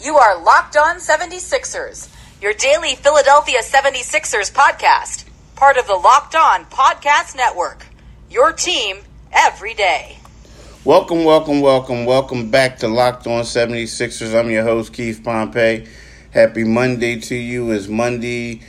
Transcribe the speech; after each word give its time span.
You 0.00 0.16
are 0.16 0.40
Locked 0.40 0.76
On 0.76 0.98
76ers, 0.98 2.08
your 2.40 2.52
daily 2.52 2.94
Philadelphia 2.94 3.58
76ers 3.62 4.52
podcast, 4.52 5.24
part 5.56 5.76
of 5.76 5.88
the 5.88 5.96
Locked 5.96 6.36
On 6.36 6.64
Podcast 6.66 7.34
Network. 7.34 7.84
Your 8.30 8.52
team 8.52 8.98
every 9.32 9.74
day. 9.74 10.18
Welcome, 10.84 11.24
welcome, 11.24 11.60
welcome, 11.60 12.04
welcome 12.04 12.48
back 12.48 12.78
to 12.78 12.86
Locked 12.86 13.26
On 13.26 13.42
76ers. 13.42 14.38
I'm 14.38 14.48
your 14.50 14.62
host, 14.62 14.92
Keith 14.92 15.20
Pompey. 15.24 15.88
Happy 16.30 16.62
Monday 16.62 17.18
to 17.18 17.34
you. 17.34 17.72
It's 17.72 17.88
Monday, 17.88 18.62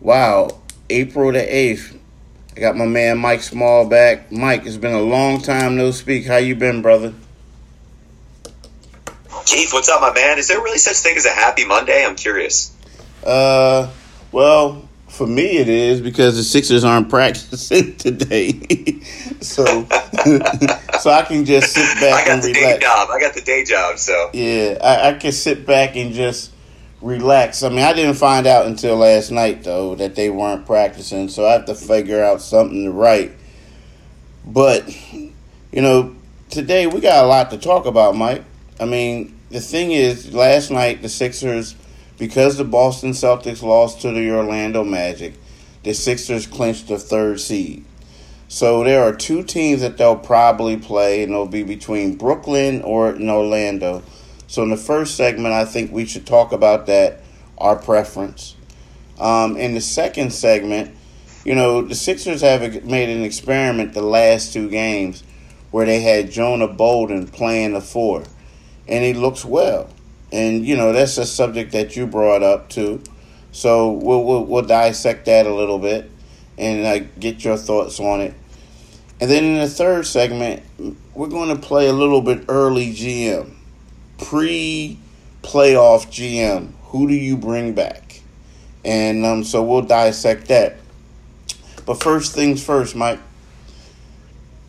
wow, 0.00 0.48
April 0.88 1.30
the 1.30 1.40
8th. 1.40 1.98
I 2.56 2.60
got 2.60 2.74
my 2.74 2.86
man 2.86 3.18
Mike 3.18 3.42
Small 3.42 3.86
back. 3.86 4.32
Mike, 4.32 4.64
it's 4.64 4.78
been 4.78 4.94
a 4.94 5.02
long 5.02 5.42
time 5.42 5.76
no 5.76 5.90
speak. 5.90 6.24
How 6.24 6.38
you 6.38 6.54
been, 6.54 6.80
brother? 6.80 7.12
Keith, 9.46 9.72
what's 9.72 9.88
up, 9.88 10.00
my 10.00 10.12
man? 10.12 10.38
Is 10.38 10.48
there 10.48 10.60
really 10.60 10.78
such 10.78 10.96
thing 10.96 11.16
as 11.16 11.26
a 11.26 11.30
happy 11.30 11.64
Monday? 11.64 12.04
I'm 12.04 12.16
curious. 12.16 12.74
Uh, 13.24 13.90
well, 14.32 14.88
for 15.08 15.26
me 15.26 15.58
it 15.58 15.68
is 15.68 16.00
because 16.00 16.36
the 16.36 16.42
Sixers 16.42 16.84
aren't 16.84 17.08
practicing 17.10 17.96
today, 17.96 18.52
so 19.40 19.64
so 21.00 21.10
I 21.10 21.24
can 21.26 21.44
just 21.44 21.72
sit 21.72 22.00
back 22.00 22.24
I 22.24 22.26
got 22.26 22.30
and 22.34 22.42
the 22.42 22.52
relax. 22.52 22.78
day 22.78 22.78
job. 22.80 23.08
I 23.10 23.20
got 23.20 23.34
the 23.34 23.40
day 23.42 23.64
job, 23.64 23.98
so 23.98 24.30
Yeah, 24.32 24.78
I, 24.82 25.10
I 25.10 25.14
can 25.14 25.32
sit 25.32 25.66
back 25.66 25.96
and 25.96 26.12
just 26.12 26.52
relax. 27.02 27.62
I 27.62 27.68
mean, 27.70 27.80
I 27.80 27.92
didn't 27.92 28.14
find 28.14 28.46
out 28.46 28.66
until 28.66 28.96
last 28.96 29.30
night 29.30 29.64
though 29.64 29.94
that 29.96 30.14
they 30.14 30.30
weren't 30.30 30.64
practicing, 30.66 31.28
so 31.28 31.46
I 31.46 31.52
have 31.52 31.64
to 31.66 31.74
figure 31.74 32.22
out 32.22 32.40
something 32.40 32.84
to 32.84 32.90
write. 32.90 33.32
But 34.46 34.88
you 35.12 35.82
know, 35.82 36.14
today 36.50 36.86
we 36.86 37.00
got 37.00 37.24
a 37.24 37.26
lot 37.26 37.50
to 37.50 37.58
talk 37.58 37.86
about, 37.86 38.16
Mike. 38.16 38.44
I 38.78 38.86
mean, 38.86 39.38
the 39.50 39.60
thing 39.60 39.92
is, 39.92 40.32
last 40.32 40.70
night 40.70 41.02
the 41.02 41.08
Sixers, 41.08 41.74
because 42.18 42.56
the 42.56 42.64
Boston 42.64 43.10
Celtics 43.10 43.62
lost 43.62 44.00
to 44.02 44.12
the 44.12 44.30
Orlando 44.30 44.84
Magic, 44.84 45.34
the 45.82 45.92
Sixers 45.92 46.46
clinched 46.46 46.88
the 46.88 46.98
third 46.98 47.40
seed. 47.40 47.84
So 48.48 48.82
there 48.82 49.02
are 49.02 49.14
two 49.14 49.42
teams 49.42 49.80
that 49.80 49.96
they'll 49.96 50.16
probably 50.16 50.76
play, 50.76 51.22
and 51.22 51.32
it'll 51.32 51.46
be 51.46 51.62
between 51.62 52.16
Brooklyn 52.16 52.82
or 52.82 53.14
in 53.14 53.28
Orlando. 53.28 54.02
So 54.46 54.62
in 54.62 54.70
the 54.70 54.76
first 54.76 55.16
segment, 55.16 55.54
I 55.54 55.64
think 55.64 55.92
we 55.92 56.04
should 56.04 56.26
talk 56.26 56.52
about 56.52 56.86
that, 56.86 57.22
our 57.58 57.76
preference. 57.76 58.56
Um, 59.20 59.56
in 59.56 59.74
the 59.74 59.80
second 59.80 60.32
segment, 60.32 60.94
you 61.44 61.54
know, 61.54 61.82
the 61.82 61.94
Sixers 61.94 62.40
have 62.40 62.84
made 62.84 63.08
an 63.08 63.22
experiment 63.22 63.94
the 63.94 64.02
last 64.02 64.52
two 64.52 64.68
games 64.68 65.22
where 65.70 65.86
they 65.86 66.00
had 66.00 66.30
Jonah 66.30 66.68
Bolden 66.68 67.28
playing 67.28 67.72
the 67.72 67.80
four, 67.80 68.24
and 68.90 69.04
he 69.04 69.14
looks 69.14 69.44
well. 69.44 69.88
And 70.32 70.66
you 70.66 70.76
know, 70.76 70.92
that's 70.92 71.16
a 71.16 71.24
subject 71.24 71.72
that 71.72 71.96
you 71.96 72.06
brought 72.06 72.42
up 72.42 72.68
too. 72.68 73.02
So 73.52 73.92
we'll 73.92 74.24
we'll, 74.24 74.44
we'll 74.44 74.62
dissect 74.62 75.24
that 75.26 75.46
a 75.46 75.54
little 75.54 75.78
bit 75.78 76.10
and 76.58 76.84
uh, 76.84 77.06
get 77.18 77.44
your 77.44 77.56
thoughts 77.56 77.98
on 77.98 78.20
it. 78.20 78.34
And 79.20 79.30
then 79.30 79.44
in 79.44 79.58
the 79.58 79.68
third 79.68 80.06
segment, 80.06 80.62
we're 81.14 81.28
going 81.28 81.54
to 81.54 81.60
play 81.60 81.88
a 81.88 81.92
little 81.92 82.22
bit 82.22 82.44
early 82.48 82.92
GM, 82.92 83.54
pre 84.18 84.98
playoff 85.42 86.06
GM. 86.06 86.72
Who 86.84 87.08
do 87.08 87.14
you 87.14 87.36
bring 87.36 87.74
back? 87.74 88.22
And 88.84 89.24
um, 89.24 89.44
so 89.44 89.62
we'll 89.62 89.82
dissect 89.82 90.48
that. 90.48 90.76
But 91.86 92.02
first 92.02 92.34
things 92.34 92.64
first, 92.64 92.94
Mike. 92.96 93.20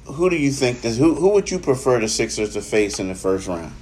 Who 0.05 0.29
do 0.29 0.35
you 0.35 0.51
think 0.51 0.81
this? 0.81 0.97
Who 0.97 1.15
who 1.15 1.29
would 1.29 1.49
you 1.49 1.59
prefer 1.59 1.99
the 1.99 2.09
Sixers 2.09 2.53
to 2.53 2.61
face 2.61 2.99
in 2.99 3.07
the 3.07 3.15
first 3.15 3.47
round? 3.47 3.73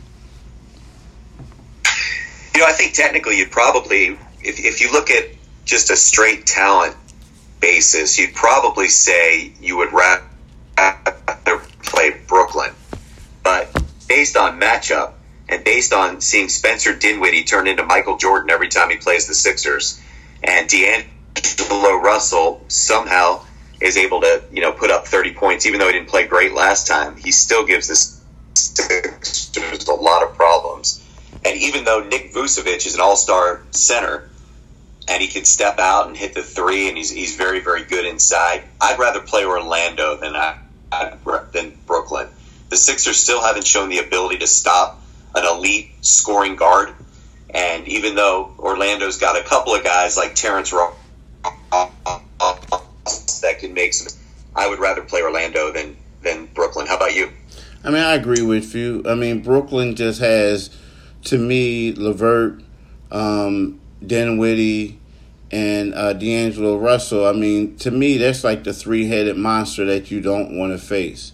You 2.60 2.66
know, 2.66 2.72
I 2.72 2.74
think 2.74 2.94
technically 2.94 3.38
you'd 3.38 3.52
probably, 3.52 4.18
if 4.44 4.60
if 4.60 4.82
you 4.82 4.92
look 4.92 5.10
at 5.10 5.30
just 5.64 5.92
a 5.92 5.96
straight 5.96 6.46
talent 6.46 6.94
basis, 7.62 8.20
you'd 8.20 8.34
probably 8.34 8.90
say 8.90 9.54
you 9.62 9.78
would 9.78 9.94
rather 9.94 11.62
play 11.84 12.20
Brooklyn. 12.28 12.74
But 13.44 13.74
based 14.10 14.36
on 14.36 14.60
matchup 14.60 15.14
and 15.48 15.64
based 15.64 15.94
on 15.94 16.20
seeing 16.20 16.50
Spencer 16.50 16.94
Dinwiddie 16.94 17.46
turn 17.46 17.66
into 17.66 17.86
Michael 17.86 18.18
Jordan 18.18 18.50
every 18.50 18.68
time 18.68 18.90
he 18.90 18.98
plays 18.98 19.26
the 19.26 19.36
Sixers, 19.36 20.02
and 20.44 20.68
D'Angelo 20.68 21.96
Russell 21.96 22.66
somehow 22.68 23.42
is 23.80 23.96
able 23.96 24.20
to, 24.20 24.44
you 24.52 24.60
know, 24.60 24.74
put 24.74 24.92
up 24.92 25.08
30 25.08 25.34
points, 25.34 25.66
even 25.66 25.80
though 25.80 25.88
he 25.88 25.94
didn't 25.94 26.10
play 26.10 26.28
great 26.28 26.54
last 26.54 26.88
time, 26.88 27.16
he 27.16 27.32
still 27.32 27.66
gives 27.66 27.88
the 27.88 27.96
Sixers 28.54 29.88
a 29.88 29.94
lot 29.94 30.24
of 30.24 30.36
problems. 30.36 31.06
And 31.46 31.58
even 31.58 31.84
though 31.86 32.02
Nick 32.02 32.34
Vucevic 32.34 32.86
is 32.86 32.96
an 32.96 33.02
all-star 33.02 33.62
center, 33.72 34.30
and 35.08 35.22
he 35.22 35.28
can 35.28 35.46
step 35.46 35.80
out 35.80 36.08
and 36.08 36.16
hit 36.16 36.34
the 36.34 36.44
three, 36.44 36.88
and 36.88 36.98
he's, 36.98 37.10
he's 37.10 37.36
very, 37.36 37.62
very 37.62 37.84
good 37.84 38.06
inside, 38.06 38.64
I'd 38.80 39.00
rather 39.00 39.22
play 39.22 39.46
Orlando 39.46 40.18
than 40.18 40.36
I, 40.36 40.58
than 41.52 41.78
Brooklyn. 41.88 42.28
The 42.70 42.78
Sixers 42.78 43.18
still 43.18 43.42
haven't 43.42 43.66
shown 43.66 43.90
the 43.90 44.00
ability 44.00 44.40
to 44.40 44.48
stop 44.48 45.02
an 45.34 45.46
elite 45.46 45.92
scoring 46.02 46.56
guard. 46.56 46.94
And 47.50 47.88
even 47.88 48.16
though 48.16 48.54
Orlando's 48.60 49.18
got 49.18 49.40
a 49.40 49.44
couple 49.44 49.74
of 49.74 49.84
guys 49.84 50.18
like 50.18 50.36
Terrence 50.36 50.72
Ross 50.72 50.94
that 53.42 53.58
can 53.60 53.74
make 53.74 53.94
some, 53.94 54.16
I 54.56 54.68
would 54.68 54.80
rather 54.80 55.02
play 55.02 55.24
Orlando 55.24 55.72
than 55.72 55.98
than 56.22 56.46
Brooklyn. 56.48 56.86
How 56.86 56.98
about 56.98 57.16
you? 57.16 57.32
I 57.84 57.90
mean, 57.90 58.04
I 58.04 58.14
agree 58.14 58.42
with 58.42 58.76
you. 58.76 59.04
I 59.08 59.16
mean, 59.16 59.42
Brooklyn 59.42 59.96
just 59.96 60.20
has, 60.20 60.70
to 61.30 61.38
me, 61.38 61.94
Levert, 61.94 62.60
um, 63.12 63.80
Dinwiddie, 64.06 65.00
and 65.52 65.94
uh, 65.94 66.14
D'Angelo 66.14 66.76
Russell. 66.78 67.26
I 67.28 67.34
mean, 67.34 67.76
to 67.78 67.92
me, 67.92 68.18
that's 68.18 68.44
like 68.44 68.64
the 68.64 68.74
three 68.74 69.08
headed 69.08 69.38
monster 69.38 69.86
that 69.86 70.10
you 70.10 70.22
don't 70.22 70.58
want 70.58 70.72
to 70.72 70.80
face. 70.80 71.34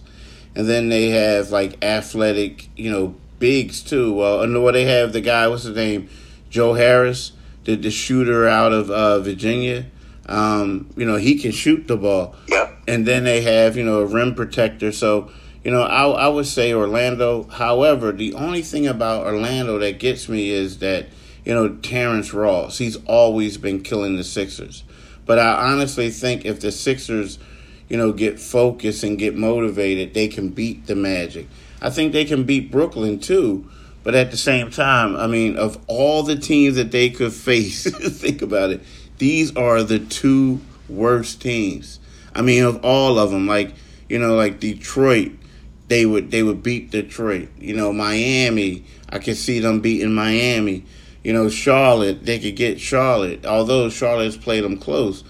And 0.54 0.68
then 0.68 0.90
they 0.90 1.08
have 1.10 1.50
like 1.50 1.82
athletic, 1.82 2.68
you 2.76 2.90
know, 2.90 3.14
bigs 3.38 3.82
too. 3.82 4.12
Well, 4.12 4.42
and 4.42 4.62
what 4.62 4.72
they 4.72 4.84
have 4.84 5.14
the 5.14 5.22
guy, 5.22 5.48
what's 5.48 5.62
his 5.62 5.74
name, 5.74 6.10
Joe 6.50 6.74
Harris, 6.74 7.32
the 7.64 7.74
the 7.76 7.90
shooter 7.90 8.46
out 8.46 8.74
of 8.74 8.90
uh, 8.90 9.20
Virginia. 9.20 9.86
Um, 10.26 10.90
you 10.96 11.06
know, 11.06 11.16
he 11.16 11.38
can 11.38 11.52
shoot 11.52 11.88
the 11.88 11.96
ball. 11.96 12.34
Yep. 12.48 12.82
And 12.88 13.06
then 13.06 13.24
they 13.24 13.40
have, 13.42 13.76
you 13.78 13.84
know, 13.84 14.00
a 14.00 14.06
rim 14.06 14.34
protector. 14.34 14.92
So, 14.92 15.30
you 15.66 15.72
know, 15.72 15.82
I, 15.82 16.06
I 16.06 16.28
would 16.28 16.46
say 16.46 16.72
Orlando. 16.72 17.42
However, 17.42 18.12
the 18.12 18.34
only 18.34 18.62
thing 18.62 18.86
about 18.86 19.26
Orlando 19.26 19.80
that 19.80 19.98
gets 19.98 20.28
me 20.28 20.50
is 20.50 20.78
that, 20.78 21.06
you 21.44 21.52
know, 21.52 21.74
Terrence 21.78 22.32
Ross, 22.32 22.78
he's 22.78 22.94
always 23.06 23.58
been 23.58 23.82
killing 23.82 24.16
the 24.16 24.22
Sixers. 24.22 24.84
But 25.24 25.40
I 25.40 25.72
honestly 25.72 26.10
think 26.10 26.44
if 26.44 26.60
the 26.60 26.70
Sixers, 26.70 27.40
you 27.88 27.96
know, 27.96 28.12
get 28.12 28.38
focused 28.38 29.02
and 29.02 29.18
get 29.18 29.34
motivated, 29.34 30.14
they 30.14 30.28
can 30.28 30.50
beat 30.50 30.86
the 30.86 30.94
Magic. 30.94 31.48
I 31.82 31.90
think 31.90 32.12
they 32.12 32.24
can 32.24 32.44
beat 32.44 32.70
Brooklyn 32.70 33.18
too. 33.18 33.68
But 34.04 34.14
at 34.14 34.30
the 34.30 34.36
same 34.36 34.70
time, 34.70 35.16
I 35.16 35.26
mean, 35.26 35.56
of 35.56 35.82
all 35.88 36.22
the 36.22 36.36
teams 36.36 36.76
that 36.76 36.92
they 36.92 37.10
could 37.10 37.32
face, 37.32 37.90
think 38.20 38.40
about 38.40 38.70
it, 38.70 38.82
these 39.18 39.56
are 39.56 39.82
the 39.82 39.98
two 39.98 40.60
worst 40.88 41.42
teams. 41.42 41.98
I 42.36 42.42
mean, 42.42 42.62
of 42.62 42.84
all 42.84 43.18
of 43.18 43.32
them, 43.32 43.48
like 43.48 43.74
you 44.08 44.20
know, 44.20 44.36
like 44.36 44.60
Detroit, 44.60 45.32
they 45.88 46.06
would 46.06 46.30
they 46.30 46.42
would 46.42 46.62
beat 46.62 46.90
Detroit. 46.90 47.48
You 47.58 47.74
know, 47.74 47.92
Miami, 47.92 48.84
I 49.08 49.18
could 49.18 49.36
see 49.36 49.60
them 49.60 49.80
beating 49.80 50.14
Miami. 50.14 50.84
You 51.22 51.32
know, 51.32 51.48
Charlotte, 51.48 52.24
they 52.24 52.38
could 52.38 52.56
get 52.56 52.80
Charlotte, 52.80 53.44
although 53.44 53.88
Charlotte's 53.88 54.36
played 54.36 54.62
them 54.62 54.78
close. 54.78 55.24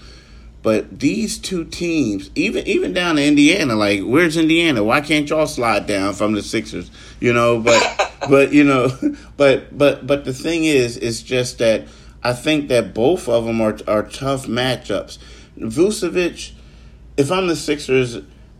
But 0.61 0.99
these 0.99 1.37
two 1.37 1.65
teams, 1.65 2.29
even 2.35 2.67
even 2.67 2.93
down 2.93 3.15
to 3.15 3.25
Indiana, 3.25 3.75
like 3.75 4.01
where's 4.01 4.37
Indiana? 4.37 4.83
Why 4.83 5.01
can't 5.01 5.29
y'all 5.29 5.47
slide 5.47 5.87
down 5.87 6.13
from 6.13 6.33
the 6.33 6.43
Sixers? 6.43 6.91
You 7.19 7.33
know, 7.33 7.59
but 7.59 8.13
but 8.29 8.51
you 8.51 8.63
know, 8.63 8.89
but 9.37 9.77
but 9.77 10.05
but 10.05 10.25
the 10.25 10.33
thing 10.33 10.65
is, 10.65 10.97
it's 10.97 11.21
just 11.21 11.59
that 11.59 11.87
I 12.23 12.33
think 12.33 12.67
that 12.69 12.93
both 12.93 13.29
of 13.29 13.45
them 13.45 13.61
are 13.61 13.77
are 13.87 14.03
tough 14.03 14.47
matchups. 14.47 15.19
Vucevic, 15.57 16.51
if 17.15 17.31
I'm 17.31 17.47
the 17.47 17.55
Sixers, 17.55 18.17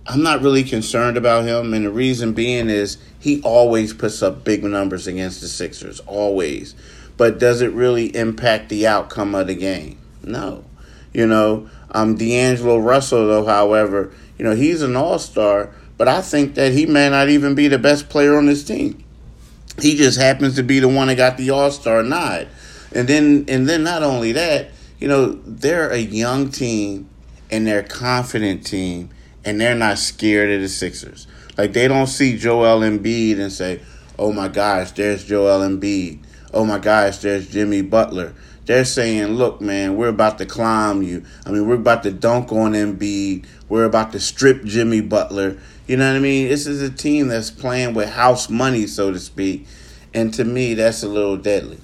I'm 0.10 0.24
not 0.24 0.42
really 0.42 0.64
concerned 0.64 1.18
about 1.18 1.44
him, 1.44 1.74
and 1.74 1.86
the 1.86 1.92
reason 1.92 2.32
being 2.32 2.70
is 2.70 2.98
he 3.20 3.42
always 3.42 3.94
puts 3.94 4.24
up 4.24 4.46
big 4.46 4.64
numbers 4.64 5.06
against 5.06 5.42
the 5.42 5.50
Sixers, 5.50 6.00
always. 6.02 6.76
But 7.18 7.40
does 7.40 7.62
it 7.62 7.74
really 7.74 8.16
impact 8.16 8.70
the 8.70 8.88
outcome 8.88 9.36
of 9.36 9.48
the 9.48 9.56
game? 9.56 9.98
No. 10.24 10.64
You 11.14 11.28
know, 11.28 11.70
um, 11.92 12.16
D'Angelo 12.16 12.78
Russell, 12.78 13.28
though, 13.28 13.46
however, 13.46 14.14
you 14.38 14.46
know, 14.46 14.56
he's 14.56 14.82
an 14.82 14.96
all 14.96 15.20
star, 15.20 15.74
but 15.98 16.08
I 16.08 16.22
think 16.22 16.56
that 16.56 16.72
he 16.72 16.86
may 16.86 17.10
not 17.10 17.28
even 17.28 17.54
be 17.54 17.68
the 17.68 17.80
best 17.80 18.08
player 18.08 18.38
on 18.38 18.46
this 18.46 18.64
team. 18.64 19.04
He 19.82 19.96
just 19.96 20.20
happens 20.20 20.56
to 20.56 20.64
be 20.64 20.80
the 20.80 20.88
one 20.88 21.08
that 21.08 21.16
got 21.16 21.38
the 21.38 21.50
all 21.50 21.72
star 21.72 22.02
nod. 22.02 22.48
And 22.94 23.08
then 23.08 23.46
and 23.48 23.68
then 23.68 23.84
not 23.84 24.04
only 24.04 24.32
that, 24.32 24.72
you 25.00 25.08
know, 25.08 25.34
they're 25.46 25.90
a 25.90 25.98
young 25.98 26.50
team 26.50 27.10
and 27.52 27.68
they're 27.68 27.80
a 27.80 27.84
confident 27.84 28.66
team 28.66 29.10
and 29.48 29.60
they're 29.60 29.74
not 29.74 29.98
scared 29.98 30.52
of 30.52 30.62
the 30.62 30.70
Sixers. 30.70 31.26
Like 31.58 31.74
they 31.74 31.88
don't 31.88 32.08
see 32.08 32.38
Joel 32.38 32.82
Embiid 32.82 33.40
and 33.40 33.52
say, 33.52 33.82
"Oh 34.20 34.32
my 34.32 34.48
gosh, 34.48 34.92
there's 34.92 35.24
Joel 35.24 35.68
Embiid." 35.68 36.20
oh 36.54 36.66
my 36.66 36.80
gosh, 36.80 37.18
there's 37.18 37.50
Jimmy 37.50 37.82
Butler. 37.82 38.34
They're 38.66 38.86
saying, 38.86 39.28
look, 39.28 39.62
man, 39.62 39.96
we're 39.96 40.10
about 40.10 40.38
to 40.40 40.46
climb 40.46 41.02
you. 41.02 41.24
I 41.46 41.52
mean, 41.52 41.68
we're 41.68 41.76
about 41.76 42.04
to 42.04 42.12
dunk 42.12 42.52
on 42.52 42.74
Embiid. 42.74 43.46
We're 43.70 43.86
about 43.86 44.12
to 44.12 44.20
strip 44.20 44.64
Jimmy 44.66 45.02
Butler. 45.02 45.58
You 45.88 45.98
know 45.98 46.10
what 46.10 46.18
I 46.18 46.20
mean? 46.20 46.50
This 46.50 46.68
is 46.68 46.82
a 46.82 46.90
team 46.90 47.30
that's 47.30 47.50
playing 47.50 47.94
with 47.94 48.10
house 48.10 48.50
money, 48.50 48.88
so 48.88 49.12
to 49.12 49.20
speak. 49.20 49.68
And 50.14 50.34
to 50.34 50.44
me, 50.44 50.74
that's 50.74 51.04
a 51.04 51.08
little 51.08 51.38
deadly. 51.38 51.80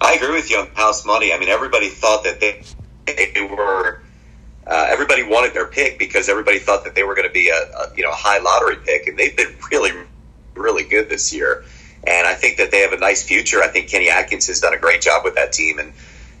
I 0.00 0.14
agree 0.14 0.32
with 0.32 0.50
you 0.50 0.58
on 0.58 0.68
house 0.68 1.06
money. 1.06 1.32
I 1.32 1.38
mean, 1.38 1.48
everybody 1.48 1.90
thought 1.90 2.24
that 2.24 2.40
they, 2.40 2.64
they 3.06 3.42
were. 3.42 4.01
Uh, 4.66 4.86
everybody 4.88 5.22
wanted 5.22 5.54
their 5.54 5.66
pick 5.66 5.98
because 5.98 6.28
everybody 6.28 6.58
thought 6.58 6.84
that 6.84 6.94
they 6.94 7.02
were 7.02 7.14
going 7.14 7.26
to 7.26 7.32
be 7.32 7.48
a, 7.48 7.54
a 7.54 7.92
you 7.96 8.02
know 8.02 8.10
a 8.10 8.14
high 8.14 8.38
lottery 8.38 8.76
pick, 8.76 9.08
and 9.08 9.18
they've 9.18 9.36
been 9.36 9.54
really 9.70 9.92
really 10.54 10.84
good 10.84 11.08
this 11.08 11.32
year. 11.32 11.64
And 12.04 12.26
I 12.26 12.34
think 12.34 12.58
that 12.58 12.70
they 12.70 12.80
have 12.80 12.92
a 12.92 12.98
nice 12.98 13.22
future. 13.22 13.62
I 13.62 13.68
think 13.68 13.88
Kenny 13.88 14.08
Atkins 14.08 14.46
has 14.48 14.60
done 14.60 14.74
a 14.74 14.78
great 14.78 15.02
job 15.02 15.24
with 15.24 15.34
that 15.36 15.52
team, 15.52 15.78
and 15.78 15.92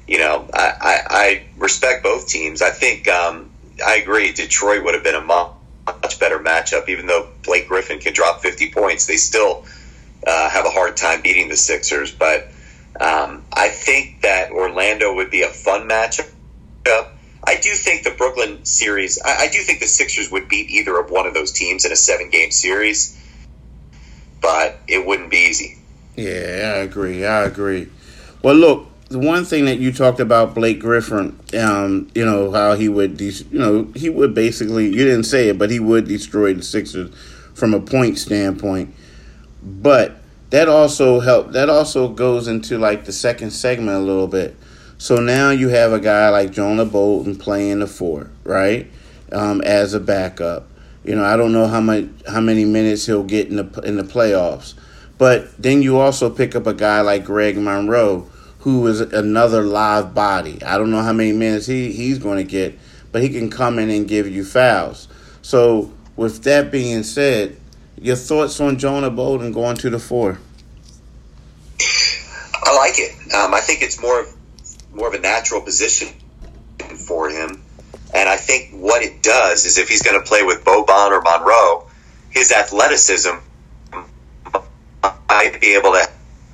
you 0.06 0.18
know 0.18 0.48
I, 0.52 0.72
I, 0.80 1.00
I 1.10 1.42
respect 1.56 2.02
both 2.02 2.28
teams. 2.28 2.62
I 2.62 2.70
think 2.70 3.08
um, 3.08 3.50
I 3.84 3.96
agree. 3.96 4.32
Detroit 4.32 4.84
would 4.84 4.94
have 4.94 5.04
been 5.04 5.14
a 5.14 5.20
much 5.20 6.20
better 6.20 6.38
matchup, 6.38 6.88
even 6.88 7.06
though 7.06 7.28
Blake 7.42 7.68
Griffin 7.68 7.98
can 7.98 8.12
drop 8.12 8.40
50 8.40 8.70
points. 8.70 9.06
They 9.06 9.16
still 9.16 9.64
uh, 10.26 10.48
have 10.48 10.64
a 10.64 10.70
hard 10.70 10.96
time 10.96 11.22
beating 11.22 11.48
the 11.48 11.56
Sixers, 11.56 12.12
but 12.12 12.48
um, 13.00 13.44
I 13.52 13.68
think 13.68 14.22
that 14.22 14.52
Orlando 14.52 15.14
would 15.14 15.30
be 15.30 15.42
a 15.42 15.48
fun 15.48 15.88
matchup. 15.88 16.28
I 17.44 17.56
do 17.56 17.70
think 17.74 18.04
the 18.04 18.12
Brooklyn 18.12 18.64
series, 18.64 19.20
I, 19.20 19.44
I 19.44 19.48
do 19.48 19.58
think 19.62 19.80
the 19.80 19.86
Sixers 19.86 20.30
would 20.30 20.48
beat 20.48 20.70
either 20.70 20.96
of 20.98 21.10
one 21.10 21.26
of 21.26 21.34
those 21.34 21.52
teams 21.52 21.84
in 21.84 21.92
a 21.92 21.96
seven 21.96 22.30
game 22.30 22.50
series 22.50 23.18
but 24.42 24.80
it 24.88 25.06
wouldn't 25.06 25.30
be 25.30 25.38
easy. 25.38 25.78
Yeah, 26.16 26.74
I 26.76 26.78
agree. 26.80 27.24
I 27.24 27.44
agree. 27.44 27.88
Well, 28.42 28.56
look, 28.56 28.88
the 29.08 29.18
one 29.18 29.44
thing 29.44 29.64
that 29.64 29.78
you 29.78 29.92
talked 29.92 30.20
about 30.20 30.54
Blake 30.54 30.80
Griffin, 30.80 31.38
um, 31.58 32.10
you 32.14 32.26
know 32.26 32.50
how 32.50 32.74
he 32.74 32.88
would, 32.88 33.16
de- 33.16 33.30
you 33.30 33.58
know, 33.58 33.90
he 33.94 34.10
would 34.10 34.34
basically, 34.34 34.86
you 34.86 35.04
didn't 35.04 35.24
say 35.24 35.48
it, 35.48 35.58
but 35.58 35.70
he 35.70 35.80
would 35.80 36.06
destroy 36.06 36.52
the 36.52 36.62
Sixers 36.62 37.14
from 37.54 37.72
a 37.72 37.80
point 37.80 38.18
standpoint. 38.18 38.94
But 39.62 40.16
that 40.50 40.68
also 40.68 41.20
help. 41.20 41.52
That 41.52 41.70
also 41.70 42.08
goes 42.08 42.48
into 42.48 42.78
like 42.78 43.04
the 43.04 43.12
second 43.12 43.52
segment 43.52 43.96
a 43.96 44.00
little 44.00 44.26
bit. 44.26 44.56
So 45.02 45.16
now 45.16 45.50
you 45.50 45.68
have 45.70 45.92
a 45.92 45.98
guy 45.98 46.28
like 46.28 46.52
Jonah 46.52 46.84
Bolden 46.84 47.34
playing 47.34 47.80
the 47.80 47.88
four, 47.88 48.30
right, 48.44 48.88
um, 49.32 49.60
as 49.62 49.94
a 49.94 49.98
backup. 49.98 50.68
You 51.02 51.16
know, 51.16 51.24
I 51.24 51.36
don't 51.36 51.50
know 51.50 51.66
how 51.66 51.80
much 51.80 52.04
how 52.28 52.40
many 52.40 52.64
minutes 52.64 53.04
he'll 53.06 53.24
get 53.24 53.48
in 53.48 53.56
the 53.56 53.80
in 53.80 53.96
the 53.96 54.04
playoffs. 54.04 54.74
But 55.18 55.60
then 55.60 55.82
you 55.82 55.98
also 55.98 56.30
pick 56.30 56.54
up 56.54 56.68
a 56.68 56.72
guy 56.72 57.00
like 57.00 57.24
Greg 57.24 57.58
Monroe, 57.58 58.30
who 58.60 58.86
is 58.86 59.00
another 59.00 59.62
live 59.62 60.14
body. 60.14 60.62
I 60.62 60.78
don't 60.78 60.92
know 60.92 61.02
how 61.02 61.12
many 61.12 61.32
minutes 61.32 61.66
he, 61.66 61.90
he's 61.90 62.20
going 62.20 62.38
to 62.38 62.44
get, 62.44 62.78
but 63.10 63.22
he 63.22 63.28
can 63.28 63.50
come 63.50 63.80
in 63.80 63.90
and 63.90 64.06
give 64.06 64.28
you 64.28 64.44
fouls. 64.44 65.08
So, 65.42 65.92
with 66.14 66.44
that 66.44 66.70
being 66.70 67.02
said, 67.02 67.56
your 68.00 68.14
thoughts 68.14 68.60
on 68.60 68.78
Jonah 68.78 69.10
Bolden 69.10 69.50
going 69.50 69.74
to 69.78 69.90
the 69.90 69.98
four? 69.98 70.38
I 72.54 72.76
like 72.76 72.94
it. 72.98 73.34
Um, 73.34 73.52
I 73.52 73.58
think 73.58 73.82
it's 73.82 74.00
more 74.00 74.28
more 74.92 75.08
of 75.08 75.14
a 75.14 75.18
natural 75.18 75.60
position 75.60 76.08
for 77.06 77.28
him. 77.30 77.62
And 78.14 78.28
I 78.28 78.36
think 78.36 78.70
what 78.72 79.02
it 79.02 79.22
does 79.22 79.64
is 79.64 79.78
if 79.78 79.88
he's 79.88 80.02
going 80.02 80.20
to 80.20 80.26
play 80.26 80.42
with 80.42 80.64
Boban 80.64 81.10
or 81.10 81.22
Monroe, 81.22 81.86
his 82.30 82.52
athleticism 82.52 83.36
might 85.02 85.60
be 85.60 85.74
able 85.74 85.92
to 85.92 86.06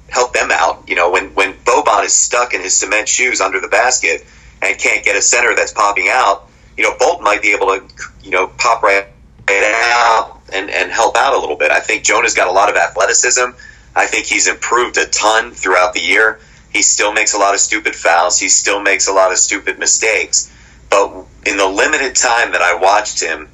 help 0.09 0.33
them 0.33 0.51
out. 0.53 0.89
You 0.89 0.95
know, 0.95 1.11
when, 1.11 1.35
when 1.35 1.55
Boban 1.55 2.05
is 2.05 2.15
stuck 2.15 2.55
in 2.55 2.61
his 2.61 2.77
cement 2.77 3.09
shoes 3.09 3.41
under 3.41 3.61
the 3.61 3.69
basket 3.69 4.25
and 4.63 4.79
can't 4.79 5.05
get 5.05 5.17
a 5.17 5.23
center 5.23 5.55
that's 5.55 5.73
popping 5.73 6.09
out, 6.09 6.49
you 6.77 6.85
know, 6.85 6.97
Bolt 6.97 7.23
might 7.23 7.43
be 7.43 7.53
able 7.53 7.67
to, 7.67 7.83
you 8.23 8.31
know, 8.31 8.47
pop 8.47 8.83
right 8.83 9.07
out 9.51 10.41
and, 10.53 10.71
and 10.71 10.91
help 10.91 11.17
out 11.17 11.35
a 11.35 11.39
little 11.39 11.57
bit. 11.57 11.71
I 11.71 11.81
think 11.81 12.05
Jonah's 12.05 12.35
got 12.35 12.49
a 12.49 12.53
lot 12.53 12.71
of 12.71 12.77
athleticism. 12.77 13.51
I 13.97 14.07
think 14.07 14.27
he's 14.27 14.47
improved 14.47 14.97
a 14.97 15.07
ton 15.07 15.51
throughout 15.51 15.93
the 15.93 16.01
year. 16.01 16.41
He 16.79 16.83
still 16.83 17.13
makes 17.13 17.35
a 17.35 17.39
lot 17.39 17.55
of 17.55 17.61
stupid 17.61 17.97
fouls. 17.97 18.39
He 18.39 18.49
still 18.49 18.79
makes 18.81 19.09
a 19.09 19.13
lot 19.13 19.33
of 19.33 19.39
stupid 19.39 19.81
mistakes. 19.81 20.49
But 20.89 21.27
in 21.45 21.57
the 21.57 21.67
limited 21.67 22.15
time 22.15 22.53
that 22.53 22.63
I 22.63 22.75
watched 22.77 23.21
him 23.21 23.49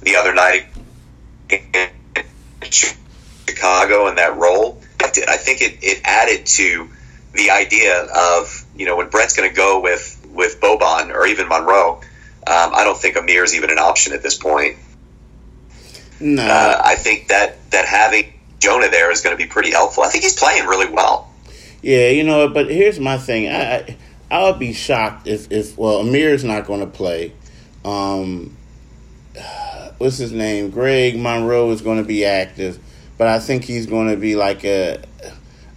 the 0.00 0.14
other 0.14 0.32
night 0.32 0.66
in 1.50 1.88
Chicago 2.60 4.06
in 4.06 4.14
that 4.14 4.36
role, 4.36 4.80
I 5.00 5.08
think 5.08 5.60
it, 5.60 5.78
it 5.82 6.02
added 6.04 6.46
to 6.46 6.88
the 7.32 7.50
idea 7.50 8.00
of, 8.00 8.64
you 8.76 8.86
know, 8.86 8.96
when 8.96 9.08
Brett's 9.08 9.34
going 9.36 9.50
to 9.50 9.56
go 9.56 9.80
with, 9.80 10.24
with 10.32 10.60
Boban 10.60 11.12
or 11.12 11.26
even 11.26 11.48
Monroe, 11.48 11.94
um, 11.94 12.04
I 12.46 12.84
don't 12.84 12.96
think 12.96 13.16
Amir 13.16 13.42
is 13.42 13.56
even 13.56 13.70
an 13.70 13.80
option 13.80 14.12
at 14.12 14.22
this 14.22 14.36
point. 14.36 14.76
No. 16.20 16.44
Uh, 16.44 16.80
I 16.84 16.94
think 16.94 17.26
that, 17.26 17.72
that 17.72 17.86
having 17.86 18.34
Jonah 18.60 18.88
there 18.88 19.10
is 19.10 19.20
going 19.20 19.36
to 19.36 19.42
be 19.44 19.48
pretty 19.48 19.72
helpful. 19.72 20.04
I 20.04 20.10
think 20.10 20.22
he's 20.22 20.38
playing 20.38 20.66
really 20.66 20.88
well. 20.88 21.27
Yeah, 21.82 22.08
you 22.08 22.24
know, 22.24 22.48
but 22.48 22.70
here's 22.70 22.98
my 22.98 23.18
thing. 23.18 23.48
I, 23.48 23.96
I 24.30 24.42
will 24.42 24.54
be 24.54 24.72
shocked 24.72 25.26
if, 25.28 25.50
if 25.50 25.78
well, 25.78 26.00
Amir's 26.00 26.44
not 26.44 26.66
going 26.66 26.80
to 26.80 26.86
play. 26.86 27.32
Um, 27.84 28.56
what's 29.98 30.18
his 30.18 30.32
name? 30.32 30.70
Greg 30.70 31.18
Monroe 31.18 31.70
is 31.70 31.80
going 31.80 31.98
to 31.98 32.04
be 32.04 32.24
active, 32.24 32.78
but 33.16 33.28
I 33.28 33.38
think 33.38 33.64
he's 33.64 33.86
going 33.86 34.08
to 34.08 34.16
be 34.16 34.34
like 34.36 34.64
a 34.64 35.02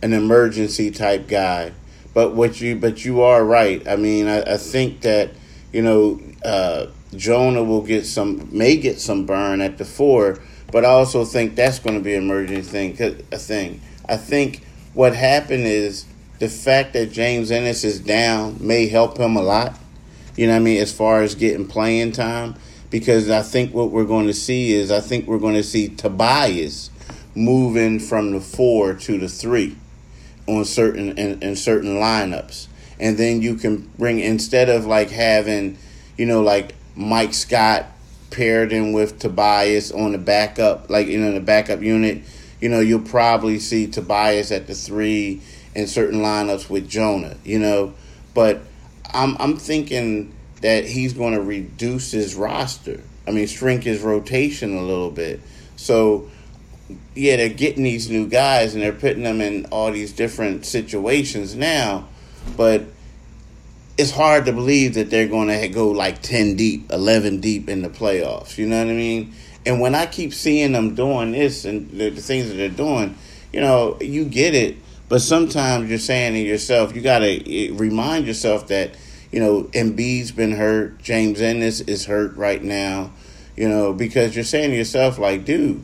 an 0.02 0.14
emergency 0.14 0.90
type 0.90 1.28
guy. 1.28 1.74
But 2.14 2.36
what 2.36 2.60
you 2.60 2.76
but 2.76 3.06
you 3.06 3.22
are 3.22 3.44
right. 3.44 3.88
I 3.88 3.96
mean, 3.96 4.28
I, 4.28 4.54
I 4.54 4.58
think 4.58 5.02
that 5.02 5.32
you 5.72 5.82
know 5.82 6.20
uh, 6.44 6.88
Jonah 7.16 7.64
will 7.64 7.84
get 7.84 8.06
some 8.06 8.50
may 8.52 8.76
get 8.78 9.00
some 9.00 9.26
burn 9.26 9.62
at 9.62 9.78
the 9.78 9.86
four, 9.86 10.40
but 10.72 10.84
I 10.84 10.90
also 10.90 11.26
think 11.26 11.56
that's 11.56 11.80
going 11.80 11.96
to 11.96 12.04
be 12.04 12.16
an 12.16 12.24
emergency 12.24 12.94
thing. 12.94 13.24
A 13.32 13.38
thing. 13.38 13.82
I 14.10 14.18
think 14.18 14.62
what 14.94 15.16
happened 15.16 15.66
is 15.66 16.06
the 16.40 16.50
fact 16.50 16.94
that 16.94 17.12
James 17.12 17.52
Ennis 17.52 17.84
is 17.84 18.00
down 18.00 18.58
may 18.60 18.88
help 18.88 19.18
him 19.20 19.36
a 19.36 19.42
lot. 19.42 19.78
You 20.36 20.48
know 20.48 20.54
what 20.54 20.60
I 20.60 20.64
mean? 20.64 20.82
As 20.82 20.94
far 20.94 21.22
as 21.22 21.36
getting 21.36 21.68
playing 21.68 22.14
time, 22.14 22.56
because 22.90 23.30
I 23.30 23.42
think 23.42 23.74
what 23.74 23.92
we're 23.92 24.06
going 24.06 24.28
to 24.28 24.34
see 24.34 24.74
is 24.74 24.92
I 24.92 25.00
think 25.00 25.28
we're 25.28 25.40
going 25.40 25.56
to 25.56 25.64
see 25.64 25.90
Tobias 25.90 26.90
moving 27.36 28.00
from 28.00 28.32
the 28.32 28.42
four 28.42 28.94
to 28.94 29.18
the 29.18 29.30
three 29.30 29.76
on 30.48 30.66
certain 30.66 31.18
in, 31.18 31.42
in 31.42 31.56
certain 31.56 31.96
lineups, 31.96 32.68
and 33.00 33.18
then 33.18 33.42
you 33.42 33.56
can 33.56 33.90
bring 33.98 34.20
instead 34.20 34.70
of 34.70 34.86
like 34.86 35.10
having, 35.10 35.78
you 36.18 36.26
know, 36.26 36.42
like 36.42 36.76
Mike 36.96 37.34
Scott 37.34 37.86
paired 38.32 38.72
in 38.72 38.94
with 38.94 39.20
Tobias 39.20 39.92
on 39.92 40.14
the 40.14 40.18
backup, 40.18 40.90
like 40.90 41.08
you 41.08 41.20
know, 41.20 41.32
the 41.32 41.40
backup 41.40 41.82
unit. 41.82 42.24
You 42.62 42.70
know, 42.70 42.80
you'll 42.80 43.02
probably 43.02 43.60
see 43.60 43.88
Tobias 43.88 44.52
at 44.52 44.68
the 44.68 44.76
three 44.76 45.42
in 45.76 45.88
certain 45.88 46.22
lineups 46.22 46.70
with 46.70 46.88
Jonah, 46.90 47.36
you 47.44 47.60
know. 47.60 47.94
But 48.34 48.62
I'm 49.14 49.36
I'm 49.40 49.58
thinking 49.58 50.34
that 50.62 50.86
he's 50.86 51.14
going 51.14 51.34
to 51.34 51.42
reduce 51.42 52.12
his 52.12 52.36
roster. 52.36 53.02
I 53.28 53.32
mean, 53.32 53.48
shrink 53.48 53.84
his 53.84 54.02
rotation 54.02 54.78
a 54.78 54.82
little 54.82 55.12
bit. 55.12 55.42
So, 55.76 56.30
yeah, 57.16 57.38
they're 57.38 57.50
getting 57.50 57.84
these 57.84 58.10
new 58.10 58.28
guys 58.28 58.74
and 58.74 58.84
they're 58.84 58.94
putting 58.94 59.24
them 59.24 59.42
in 59.42 59.66
all 59.66 59.92
these 59.92 60.14
different 60.14 60.66
situations 60.66 61.56
now, 61.56 62.08
but 62.56 62.84
it's 63.98 64.12
hard 64.12 64.46
to 64.46 64.54
believe 64.54 64.96
that 64.96 65.10
they're 65.10 65.28
going 65.28 65.48
to 65.48 65.68
go 65.68 65.90
like 65.90 66.22
10 66.22 66.56
deep, 66.56 66.92
11 66.92 67.40
deep 67.40 67.70
in 67.70 67.82
the 67.82 67.90
playoffs. 67.90 68.58
You 68.58 68.68
know 68.68 68.80
what 68.80 68.92
I 68.92 68.96
mean? 68.96 69.34
And 69.66 69.80
when 69.80 69.96
I 69.96 70.06
keep 70.06 70.34
seeing 70.34 70.72
them 70.72 70.96
doing 70.96 71.32
this 71.32 71.66
and 71.66 71.90
the, 71.92 72.10
the 72.10 72.22
things 72.22 72.50
that 72.50 72.56
they're 72.56 72.70
doing, 72.70 73.16
you 73.54 73.62
know, 73.62 73.98
you 74.02 74.26
get 74.26 74.56
it 74.56 74.78
but 75.12 75.22
sometimes 75.22 75.90
you're 75.90 76.00
saying 76.00 76.36
to 76.36 76.40
yourself, 76.40 76.96
you 76.96 77.02
got 77.02 77.20
to 77.20 77.28
eh, 77.54 77.70
remind 77.74 78.26
yourself 78.26 78.70
that, 78.70 78.96
you 79.30 79.42
know, 79.42 79.64
Embiid's 79.74 80.32
been 80.32 80.54
hurt. 80.54 81.00
James 81.00 81.42
Ennis 81.42 81.82
is 81.82 82.06
hurt 82.06 82.34
right 82.38 82.64
now, 82.64 83.12
you 83.58 83.68
know, 83.68 83.92
because 83.92 84.38
you're 84.38 84.46
saying 84.46 84.70
to 84.72 84.78
yourself, 84.78 85.20
like, 85.20 85.44
dude, 85.44 85.84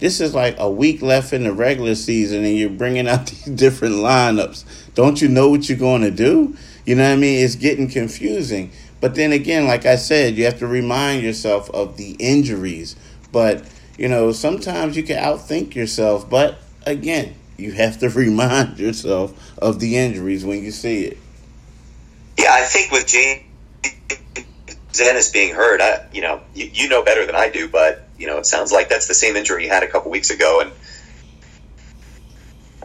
this 0.00 0.20
is 0.20 0.34
like 0.34 0.56
a 0.58 0.70
week 0.70 1.00
left 1.00 1.32
in 1.32 1.44
the 1.44 1.52
regular 1.54 1.94
season 1.94 2.44
and 2.44 2.58
you're 2.58 2.68
bringing 2.68 3.08
out 3.08 3.26
these 3.28 3.44
different 3.44 3.94
lineups. 3.94 4.66
Don't 4.94 5.22
you 5.22 5.28
know 5.28 5.48
what 5.48 5.70
you're 5.70 5.78
going 5.78 6.02
to 6.02 6.10
do? 6.10 6.54
You 6.84 6.94
know 6.94 7.04
what 7.04 7.14
I 7.14 7.16
mean? 7.16 7.42
It's 7.42 7.54
getting 7.54 7.88
confusing. 7.88 8.70
But 9.00 9.14
then 9.14 9.32
again, 9.32 9.66
like 9.66 9.86
I 9.86 9.96
said, 9.96 10.36
you 10.36 10.44
have 10.44 10.58
to 10.58 10.66
remind 10.66 11.22
yourself 11.22 11.70
of 11.70 11.96
the 11.96 12.16
injuries. 12.18 12.96
But, 13.32 13.64
you 13.96 14.08
know, 14.08 14.32
sometimes 14.32 14.96
you 14.96 15.02
can 15.02 15.16
outthink 15.16 15.74
yourself. 15.74 16.28
But 16.28 16.58
again, 16.86 17.34
you 17.56 17.72
have 17.72 17.98
to 18.00 18.08
remind 18.10 18.78
yourself 18.78 19.56
of 19.58 19.80
the 19.80 19.96
injuries 19.96 20.44
when 20.44 20.62
you 20.62 20.70
see 20.70 21.04
it. 21.04 21.18
Yeah, 22.38 22.52
I 22.52 22.62
think 22.62 22.92
with 22.92 23.06
James 23.06 23.42
Ennis 25.00 25.30
being 25.32 25.54
hurt, 25.54 25.80
I, 25.80 26.06
you 26.12 26.22
know, 26.22 26.40
you, 26.54 26.70
you, 26.72 26.88
know 26.88 27.02
better 27.02 27.26
than 27.26 27.34
I 27.34 27.50
do, 27.50 27.68
but 27.68 28.06
you 28.16 28.26
know, 28.28 28.38
it 28.38 28.46
sounds 28.46 28.72
like 28.72 28.88
that's 28.88 29.08
the 29.08 29.14
same 29.14 29.36
injury 29.36 29.64
he 29.64 29.68
had 29.68 29.82
a 29.82 29.88
couple 29.88 30.10
weeks 30.10 30.30
ago, 30.30 30.60
and 30.60 30.72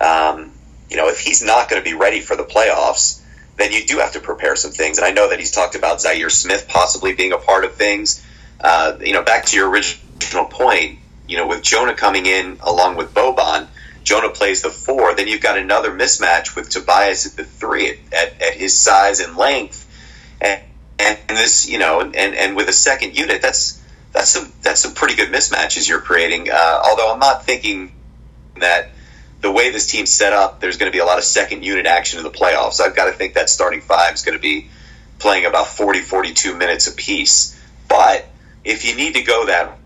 um, 0.02 0.52
you 0.90 0.98
know, 0.98 1.10
if 1.10 1.20
he's 1.20 1.44
not 1.44 1.70
going 1.70 1.82
to 1.82 1.90
be 1.90 1.96
ready 1.96 2.20
for 2.20 2.36
the 2.36 2.44
playoffs, 2.44 3.22
then 3.58 3.72
you 3.72 3.86
do 3.86 4.00
have 4.00 4.14
to 4.14 4.20
prepare 4.20 4.56
some 4.56 4.72
things. 4.72 4.98
And 4.98 5.06
I 5.06 5.12
know 5.12 5.30
that 5.30 5.40
he's 5.40 5.52
talked 5.52 5.76
about 5.76 6.00
Zhaire 6.00 6.32
Smith 6.32 6.68
possibly 6.68 7.14
being 7.14 7.32
a 7.32 7.38
part 7.38 7.66
of 7.66 7.76
things. 7.76 8.26
Uh, 8.60 8.98
you 9.02 9.14
know, 9.14 9.24
back 9.24 9.46
to 9.46 9.58
your 9.58 9.70
original 9.70 10.03
point, 10.32 11.00
you 11.28 11.38
know, 11.38 11.48
with 11.48 11.62
Jonah 11.62 11.94
coming 11.94 12.26
in 12.26 12.58
along 12.62 12.96
with 12.96 13.14
Boban, 13.14 13.68
Jonah 14.04 14.30
plays 14.30 14.62
the 14.62 14.70
four, 14.70 15.16
then 15.16 15.28
you've 15.28 15.42
got 15.42 15.58
another 15.58 15.92
mismatch 15.92 16.56
with 16.56 16.70
Tobias 16.70 17.26
at 17.26 17.38
the 17.38 17.46
three 17.46 17.90
at, 17.90 17.98
at, 18.14 18.42
at 18.42 18.54
his 18.54 18.78
size 18.78 19.20
and 19.20 19.38
length. 19.38 19.90
And, 20.42 20.62
and 21.00 21.18
this, 21.30 21.70
you 21.70 21.80
know, 21.80 22.02
and, 22.02 22.16
and 22.16 22.56
with 22.56 22.68
a 22.68 22.74
second 22.74 23.18
unit, 23.18 23.42
that's 23.42 23.82
that's 24.12 24.30
some 24.30 24.52
that's 24.62 24.82
some 24.82 24.94
pretty 24.94 25.16
good 25.16 25.30
mismatches 25.30 25.90
you're 25.90 26.02
creating. 26.02 26.50
Uh, 26.52 26.82
although 26.86 27.12
I'm 27.12 27.20
not 27.20 27.46
thinking 27.46 27.92
that 28.58 28.90
the 29.42 29.52
way 29.52 29.72
this 29.72 29.88
team's 29.88 30.12
set 30.12 30.34
up, 30.34 30.60
there's 30.60 30.78
going 30.78 30.92
to 30.92 30.96
be 30.96 31.00
a 31.00 31.06
lot 31.06 31.18
of 31.18 31.24
second 31.24 31.64
unit 31.64 31.86
action 31.86 32.20
in 32.20 32.24
the 32.24 32.32
playoffs. 32.32 32.80
I've 32.80 32.96
got 32.96 33.06
to 33.06 33.12
think 33.12 33.34
that 33.34 33.50
starting 33.50 33.82
five 33.82 34.14
is 34.14 34.22
going 34.22 34.38
to 34.38 34.42
be 34.42 34.70
playing 35.20 35.46
about 35.46 35.68
40, 35.68 36.02
42 36.02 36.56
minutes 36.56 36.88
apiece. 36.88 37.60
But 37.90 38.26
if 38.64 38.86
you 38.86 38.96
need 38.96 39.16
to 39.16 39.24
go 39.24 39.48
that 39.48 39.78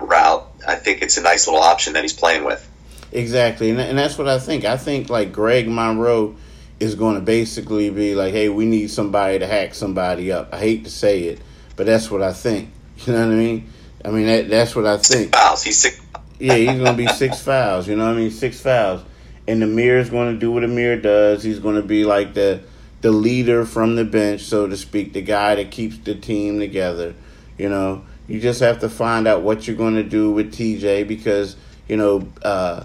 route, 0.00 0.46
I 0.66 0.76
think 0.76 1.02
it's 1.02 1.16
a 1.16 1.22
nice 1.22 1.46
little 1.46 1.62
option 1.62 1.94
that 1.94 2.02
he's 2.02 2.12
playing 2.12 2.44
with. 2.44 2.66
Exactly, 3.12 3.70
and, 3.70 3.80
and 3.80 3.98
that's 3.98 4.16
what 4.16 4.28
I 4.28 4.38
think. 4.38 4.64
I 4.64 4.76
think 4.76 5.10
like 5.10 5.32
Greg 5.32 5.68
Monroe 5.68 6.36
is 6.78 6.94
going 6.94 7.16
to 7.16 7.20
basically 7.20 7.90
be 7.90 8.14
like, 8.14 8.32
"Hey, 8.32 8.48
we 8.48 8.66
need 8.66 8.90
somebody 8.90 9.38
to 9.38 9.46
hack 9.46 9.74
somebody 9.74 10.30
up." 10.30 10.52
I 10.52 10.58
hate 10.58 10.84
to 10.84 10.90
say 10.90 11.24
it, 11.24 11.40
but 11.76 11.86
that's 11.86 12.10
what 12.10 12.22
I 12.22 12.32
think. 12.32 12.70
You 13.06 13.14
know 13.14 13.26
what 13.26 13.32
I 13.32 13.36
mean? 13.36 13.66
I 14.04 14.10
mean 14.10 14.26
that 14.26 14.50
that's 14.50 14.76
what 14.76 14.84
I 14.84 14.98
think. 14.98 15.34
Fouls. 15.34 15.62
He's 15.62 15.78
six. 15.78 15.98
yeah, 16.38 16.54
he's 16.54 16.66
going 16.66 16.84
to 16.84 16.92
be 16.92 17.06
six 17.06 17.40
fouls. 17.44 17.88
You 17.88 17.96
know 17.96 18.04
what 18.04 18.16
I 18.16 18.18
mean? 18.18 18.30
Six 18.30 18.60
fouls, 18.60 19.02
and 19.48 19.62
Amir 19.62 19.98
is 19.98 20.10
going 20.10 20.34
to 20.34 20.38
do 20.38 20.52
what 20.52 20.64
Amir 20.64 21.00
does. 21.00 21.42
He's 21.42 21.60
going 21.60 21.76
to 21.76 21.82
be 21.82 22.04
like 22.04 22.34
the 22.34 22.60
the 23.00 23.10
leader 23.10 23.64
from 23.64 23.96
the 23.96 24.04
bench, 24.04 24.42
so 24.42 24.66
to 24.66 24.76
speak, 24.76 25.14
the 25.14 25.22
guy 25.22 25.54
that 25.54 25.70
keeps 25.70 25.96
the 25.98 26.14
team 26.14 26.58
together. 26.58 27.14
You 27.56 27.70
know, 27.70 28.04
you 28.30 28.40
just 28.40 28.60
have 28.60 28.80
to 28.80 28.88
find 28.88 29.26
out 29.26 29.42
what 29.42 29.66
you're 29.66 29.76
going 29.76 29.96
to 29.96 30.02
do 30.02 30.30
with 30.30 30.54
TJ 30.54 31.06
because 31.06 31.56
you 31.88 31.96
know. 31.96 32.28
uh 32.42 32.84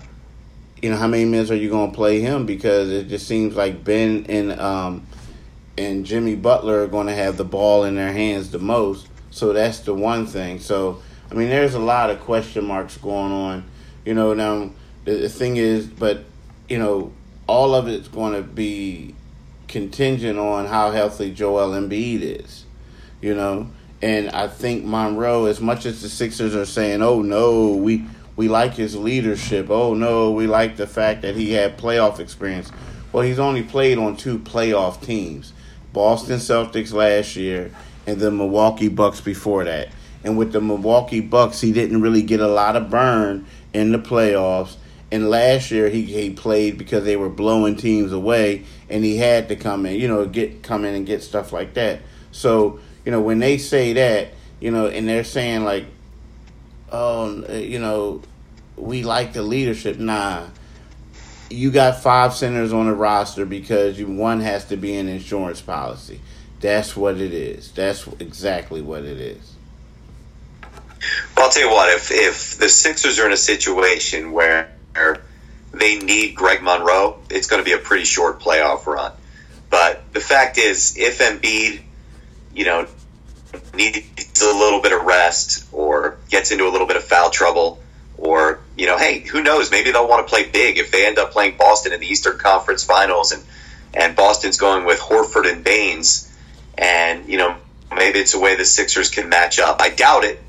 you 0.82 0.92
know, 0.92 0.98
how 0.98 1.08
many 1.08 1.26
minutes 1.26 1.50
are 1.50 1.56
you 1.56 1.70
going 1.70 1.90
to 1.90 1.96
play 1.96 2.22
him? 2.22 2.46
Because 2.46 2.92
it 2.92 3.08
just 3.08 3.28
seems 3.28 3.56
like 3.56 3.84
Ben 3.84 4.28
and 4.30 4.52
um, 4.60 5.08
and 5.78 6.06
Jimmy 6.06 6.36
Butler 6.36 6.84
are 6.84 6.88
going 6.88 7.08
to 7.08 7.16
have 7.16 7.38
the 7.38 7.44
ball 7.44 7.86
in 7.86 7.96
their 7.96 8.12
hands 8.12 8.52
the 8.52 8.60
most. 8.60 9.08
So 9.32 9.52
that's 9.52 9.80
the 9.80 9.96
one 9.96 10.28
thing. 10.28 10.60
So 10.60 11.02
I 11.32 11.34
mean, 11.34 11.50
there's 11.50 11.74
a 11.74 11.80
lot 11.80 12.10
of 12.10 12.20
question 12.20 12.66
marks 12.66 12.98
going 12.98 13.32
on. 13.32 13.66
You 14.06 14.14
know, 14.14 14.34
now 14.34 14.72
the, 15.06 15.16
the 15.16 15.30
thing 15.30 15.58
is, 15.58 15.88
but 15.88 16.24
you 16.70 16.78
know, 16.78 17.12
all 17.48 17.74
of 17.74 17.88
it's 17.88 18.08
going 18.08 18.34
to 18.34 18.44
be 18.44 19.16
contingent 19.68 20.38
on 20.38 20.68
how 20.68 20.92
healthy 20.92 21.32
Joel 21.32 21.72
Embiid 21.72 22.22
is. 22.22 22.66
You 23.22 23.34
know, 23.34 23.72
and 24.06 24.30
I 24.30 24.48
think 24.48 24.86
Monroe, 24.86 25.46
as 25.46 25.60
much 25.60 25.86
as 25.86 26.02
the 26.02 26.10
Sixers 26.10 26.56
are 26.56 26.66
saying, 26.66 27.02
"Oh 27.02 27.22
no, 27.22 27.72
we." 27.72 28.06
we 28.36 28.50
like 28.50 28.74
his 28.74 28.98
leadership. 28.98 29.70
Oh 29.70 29.94
no, 29.94 30.32
we 30.32 30.46
like 30.46 30.76
the 30.76 30.88
fact 30.88 31.22
that 31.22 31.36
he 31.36 31.54
had 31.54 31.78
playoff 31.78 32.20
experience. 32.20 32.70
Well, 33.14 33.24
he's 33.24 33.40
only 33.40 33.64
played 33.64 33.98
on 33.98 34.18
two 34.18 34.40
playoff 34.40 35.02
teams 35.02 35.54
Boston 35.94 36.38
Celtics 36.38 36.92
last 36.92 37.38
year 37.38 37.72
and 38.06 38.20
the 38.20 38.32
Milwaukee 38.32 38.90
Bucks 38.90 39.22
before 39.22 39.64
that. 39.64 39.90
And 40.24 40.38
with 40.38 40.52
the 40.52 40.60
Milwaukee 40.60 41.22
Bucks, 41.22 41.62
he 41.62 41.72
didn't 41.72 42.02
really 42.02 42.22
get 42.22 42.42
a 42.42 42.48
lot 42.48 42.76
of 42.76 42.90
burn 42.90 43.46
in 43.74 43.92
the 43.94 44.00
playoffs. 44.00 44.76
And 45.12 45.30
last 45.30 45.72
year 45.72 45.90
he, 45.90 46.02
he 46.04 46.32
played 46.32 46.78
because 46.78 47.06
they 47.06 47.16
were 47.16 47.30
blowing 47.30 47.78
teams 47.78 48.12
away 48.12 48.66
and 48.90 49.06
he 49.06 49.18
had 49.18 49.48
to 49.48 49.56
come 49.56 49.86
in, 49.86 50.00
you 50.00 50.10
know, 50.10 50.26
get 50.26 50.62
come 50.62 50.84
in 50.84 50.94
and 50.94 51.06
get 51.06 51.24
stuff 51.24 51.54
like 51.54 51.76
that. 51.76 52.02
So, 52.32 52.82
you 53.06 53.12
know, 53.12 53.22
when 53.22 53.40
they 53.40 53.58
say 53.58 53.94
that, 53.94 54.30
you 54.60 54.72
know, 54.72 54.88
and 54.88 55.08
they're 55.08 55.24
saying 55.24 55.64
like 55.64 55.86
oh, 56.92 57.44
uh, 57.48 57.54
you 57.54 57.80
know, 57.80 58.22
we 58.78 59.04
like 59.04 59.34
the 59.34 59.44
leadership. 59.44 59.98
Nah, 59.98 60.48
you 61.50 61.72
got 61.72 62.02
five 62.02 62.34
centers 62.34 62.74
on 62.74 62.88
the 62.88 62.94
roster 62.94 63.46
because 63.46 64.00
you, 64.00 64.08
one 64.08 64.42
has 64.42 64.66
to 64.66 64.78
be 64.78 64.96
an 64.96 65.08
insurance 65.08 65.62
policy. 65.62 66.20
That's 66.62 66.96
what 66.96 67.20
it 67.20 67.34
is. 67.34 67.72
That's 67.72 68.08
exactly 68.20 68.82
what 68.82 69.04
it 69.04 69.20
is. 69.20 69.54
Well, 71.36 71.46
I'll 71.46 71.52
tell 71.52 71.64
you 71.64 71.70
what. 71.70 71.94
If 71.94 72.12
if 72.12 72.58
the 72.58 72.70
Sixers 72.70 73.20
are 73.20 73.28
in 73.28 73.34
a 73.34 73.38
situation 73.38 74.32
where 74.32 74.72
they 75.74 76.00
need 76.00 76.36
Greg 76.36 76.64
Monroe, 76.64 77.20
it's 77.30 77.48
going 77.48 77.62
to 77.62 77.66
be 77.66 77.74
a 77.74 77.78
pretty 77.78 78.06
short 78.06 78.40
playoff 78.40 78.86
run. 78.88 79.12
But 79.70 80.14
the 80.14 80.22
fact 80.22 80.58
is, 80.58 80.96
if 80.98 81.20
Embiid, 81.20 81.82
you 82.56 82.66
know, 82.66 82.88
needs 83.74 84.42
a 84.42 84.46
little 84.46 84.82
bit 84.82 84.92
of 84.92 85.04
rest 85.04 85.66
or 85.72 86.18
gets 86.30 86.52
into 86.52 86.68
a 86.68 86.72
little 86.72 86.88
bit 86.88 86.98
of 86.98 87.04
foul 87.04 87.30
trouble 87.30 87.80
or 88.18 88.60
you 88.78 88.88
know 88.88 88.98
hey 88.98 89.20
who 89.20 89.44
knows? 89.44 89.72
Maybe 89.72 89.92
they'll 89.92 90.08
want 90.08 90.26
to 90.26 90.30
play 90.30 90.50
big. 90.50 90.78
If 90.78 90.92
they 90.92 91.06
end 91.06 91.20
up 91.20 91.32
playing 91.32 91.58
boston 91.58 91.94
in 91.94 92.00
the 92.00 92.08
eastern 92.08 92.38
conference 92.38 92.84
finals 92.84 93.32
and 93.32 93.44
and 93.94 94.16
boston's 94.16 94.58
going 94.58 94.86
with 94.86 95.00
horford 95.00 95.52
and 95.52 95.64
Baynes 95.64 96.32
and 96.78 97.28
you 97.30 97.38
know 97.38 97.56
maybe 97.96 98.20
it's 98.20 98.34
a 98.34 98.40
way 98.40 98.56
the 98.56 98.66
sixers 98.66 99.10
can 99.10 99.30
match 99.30 99.60
up. 99.60 99.80
I 99.80 99.90
doubt 99.90 100.24
it 100.24 100.42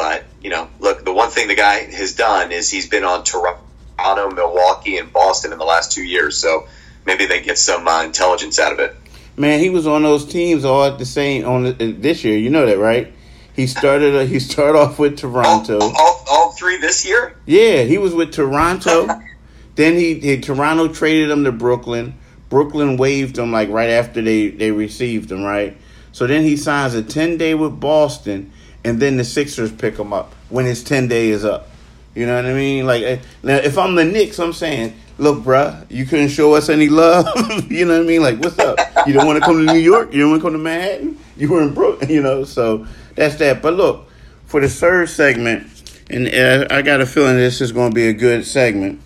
but 0.00 0.24
you 0.42 0.50
know 0.50 0.68
look 0.78 1.04
the 1.04 1.12
one 1.12 1.30
thing 1.30 1.48
the 1.48 1.54
guy 1.54 1.80
has 1.92 2.14
done 2.14 2.52
is 2.52 2.70
he's 2.70 2.88
been 2.88 3.04
on 3.04 3.22
toronto 3.24 4.30
milwaukee 4.30 4.96
and 4.96 5.12
boston 5.12 5.52
in 5.52 5.58
the 5.58 5.64
last 5.64 5.92
two 5.92 6.02
years 6.02 6.38
so 6.38 6.66
maybe 7.04 7.26
they 7.26 7.42
get 7.42 7.58
some 7.58 7.86
uh, 7.86 8.02
intelligence 8.02 8.58
out 8.58 8.72
of 8.72 8.78
it 8.78 8.96
Man, 9.40 9.58
he 9.58 9.70
was 9.70 9.86
on 9.86 10.02
those 10.02 10.26
teams 10.26 10.66
all 10.66 10.84
at 10.84 10.98
the 10.98 11.06
same 11.06 11.46
on 11.46 11.62
the, 11.62 11.72
this 11.92 12.24
year. 12.24 12.36
You 12.36 12.50
know 12.50 12.66
that, 12.66 12.76
right? 12.76 13.10
He 13.56 13.66
started. 13.66 14.14
Uh, 14.14 14.26
he 14.26 14.38
started 14.38 14.78
off 14.78 14.98
with 14.98 15.16
Toronto. 15.16 15.80
All, 15.80 15.94
all, 15.96 16.24
all 16.28 16.52
three 16.52 16.76
this 16.76 17.06
year. 17.06 17.34
Yeah, 17.46 17.84
he 17.84 17.96
was 17.96 18.14
with 18.14 18.34
Toronto. 18.34 19.08
then 19.76 19.94
he, 19.94 20.20
he 20.20 20.38
Toronto 20.42 20.88
traded 20.88 21.30
him 21.30 21.44
to 21.44 21.52
Brooklyn. 21.52 22.18
Brooklyn 22.50 22.98
waived 22.98 23.38
him 23.38 23.50
like 23.50 23.70
right 23.70 23.88
after 23.88 24.20
they 24.20 24.48
they 24.48 24.72
received 24.72 25.32
him, 25.32 25.42
right? 25.42 25.74
So 26.12 26.26
then 26.26 26.42
he 26.42 26.58
signs 26.58 26.92
a 26.92 27.02
ten 27.02 27.38
day 27.38 27.54
with 27.54 27.80
Boston, 27.80 28.52
and 28.84 29.00
then 29.00 29.16
the 29.16 29.24
Sixers 29.24 29.72
pick 29.72 29.96
him 29.96 30.12
up 30.12 30.34
when 30.50 30.66
his 30.66 30.84
ten 30.84 31.08
day 31.08 31.30
is 31.30 31.46
up. 31.46 31.70
You 32.14 32.26
know 32.26 32.36
what 32.36 32.44
I 32.44 32.52
mean? 32.52 32.84
Like 32.86 33.04
eh, 33.04 33.18
now, 33.42 33.56
if 33.56 33.78
I'm 33.78 33.94
the 33.94 34.04
Knicks, 34.04 34.38
I'm 34.38 34.52
saying 34.52 34.92
look, 35.20 35.44
bruh, 35.44 35.86
you 35.88 36.04
couldn't 36.06 36.28
show 36.28 36.54
us 36.54 36.68
any 36.68 36.88
love. 36.88 37.26
you 37.70 37.84
know 37.84 37.98
what 37.98 38.04
I 38.04 38.06
mean? 38.06 38.22
Like, 38.22 38.38
what's 38.38 38.58
up? 38.58 38.78
You 39.06 39.12
don't 39.12 39.26
want 39.26 39.38
to 39.38 39.44
come 39.44 39.66
to 39.66 39.72
New 39.72 39.78
York? 39.78 40.12
You 40.12 40.20
don't 40.20 40.30
want 40.30 40.42
to 40.42 40.46
come 40.46 40.52
to 40.52 40.58
Manhattan? 40.58 41.18
You 41.36 41.50
were 41.50 41.62
in 41.62 41.74
Brooklyn, 41.74 42.10
you 42.10 42.22
know? 42.22 42.44
So 42.44 42.86
that's 43.14 43.36
that. 43.36 43.62
But 43.62 43.74
look, 43.74 44.08
for 44.46 44.60
the 44.60 44.68
third 44.68 45.08
segment, 45.08 45.66
and 46.10 46.28
I 46.72 46.82
got 46.82 47.00
a 47.00 47.06
feeling 47.06 47.36
this 47.36 47.60
is 47.60 47.72
going 47.72 47.90
to 47.90 47.94
be 47.94 48.08
a 48.08 48.12
good 48.12 48.44
segment. 48.44 49.00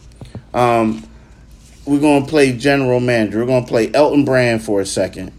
Um, 0.52 1.06
we're 1.84 2.00
going 2.00 2.24
to 2.24 2.30
play 2.30 2.56
general 2.56 3.00
manager. 3.00 3.40
We're 3.40 3.46
going 3.46 3.64
to 3.64 3.68
play 3.68 3.92
Elton 3.92 4.24
Brand 4.24 4.62
for 4.62 4.80
a 4.80 4.86
second. 4.86 5.32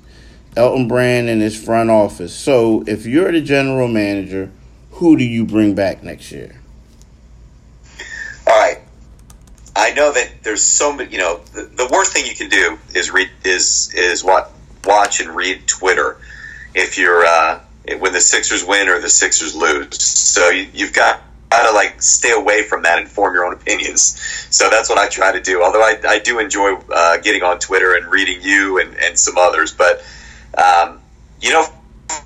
Elton 0.55 0.88
Brand 0.88 1.27
in 1.27 1.39
his 1.39 1.62
front 1.62 1.89
office. 1.89 2.33
So 2.33 2.83
if 2.88 3.05
you're 3.05 3.31
the 3.31 3.41
general 3.41 3.88
manager, 3.88 4.51
who 4.91 5.17
do 5.17 5.24
you 5.24 5.43
bring 5.45 5.75
back 5.75 6.03
next 6.03 6.31
year? 6.31 6.55
All 8.47 8.59
right. 8.59 8.79
I 9.75 9.91
know 9.91 10.13
that 10.13 10.44
there's 10.44 10.62
so 10.62 10.94
many. 10.94 11.12
You 11.12 11.17
know, 11.17 11.41
the, 11.53 11.63
the, 11.63 11.89
worst 11.91 12.13
thing 12.13 12.25
you 12.25 12.36
can 12.36 12.50
do 12.50 12.79
is 12.94 13.12
read 13.12 13.29
is 13.44 13.94
is 13.94 14.24
what 14.24 14.51
watch 14.86 15.20
and 15.20 15.36
read 15.36 15.67
Twitter 15.67 16.17
if 16.74 16.98
you're 16.98 17.25
uh, 17.25 17.60
when 18.00 18.13
the 18.13 18.22
Sixers 18.22 18.63
win 18.63 18.88
or 18.88 19.00
the 19.00 19.10
Sixers 19.10 19.53
lose. 19.53 20.01
So 20.01 20.50
you, 20.50 20.70
you've 20.74 20.94
got 20.94 21.22
to 21.51 21.72
like 21.72 22.01
stay 22.01 22.32
away 22.32 22.63
from 22.63 22.84
that 22.84 23.00
and 23.00 23.08
form 23.10 23.34
your 23.34 23.46
own 23.46 23.53
opinions. 23.53 24.20
So 24.50 24.70
that's 24.70 24.89
what 24.89 24.98
I 24.98 25.10
try 25.10 25.34
to 25.34 25.41
do. 25.41 25.62
Although 25.62 25.82
I, 25.82 25.98
I 26.08 26.20
do 26.20 26.39
enjoy 26.39 26.75
uh, 26.94 27.17
getting 27.17 27.44
on 27.44 27.60
Twitter 27.60 27.96
and 27.96 28.08
reading 28.08 28.41
you 28.41 28.79
and, 28.79 28.96
and 28.96 29.17
some 29.17 29.38
others, 29.38 29.74
but 29.74 30.03
um, 30.58 31.01
you 31.41 31.51
know, 31.51 31.63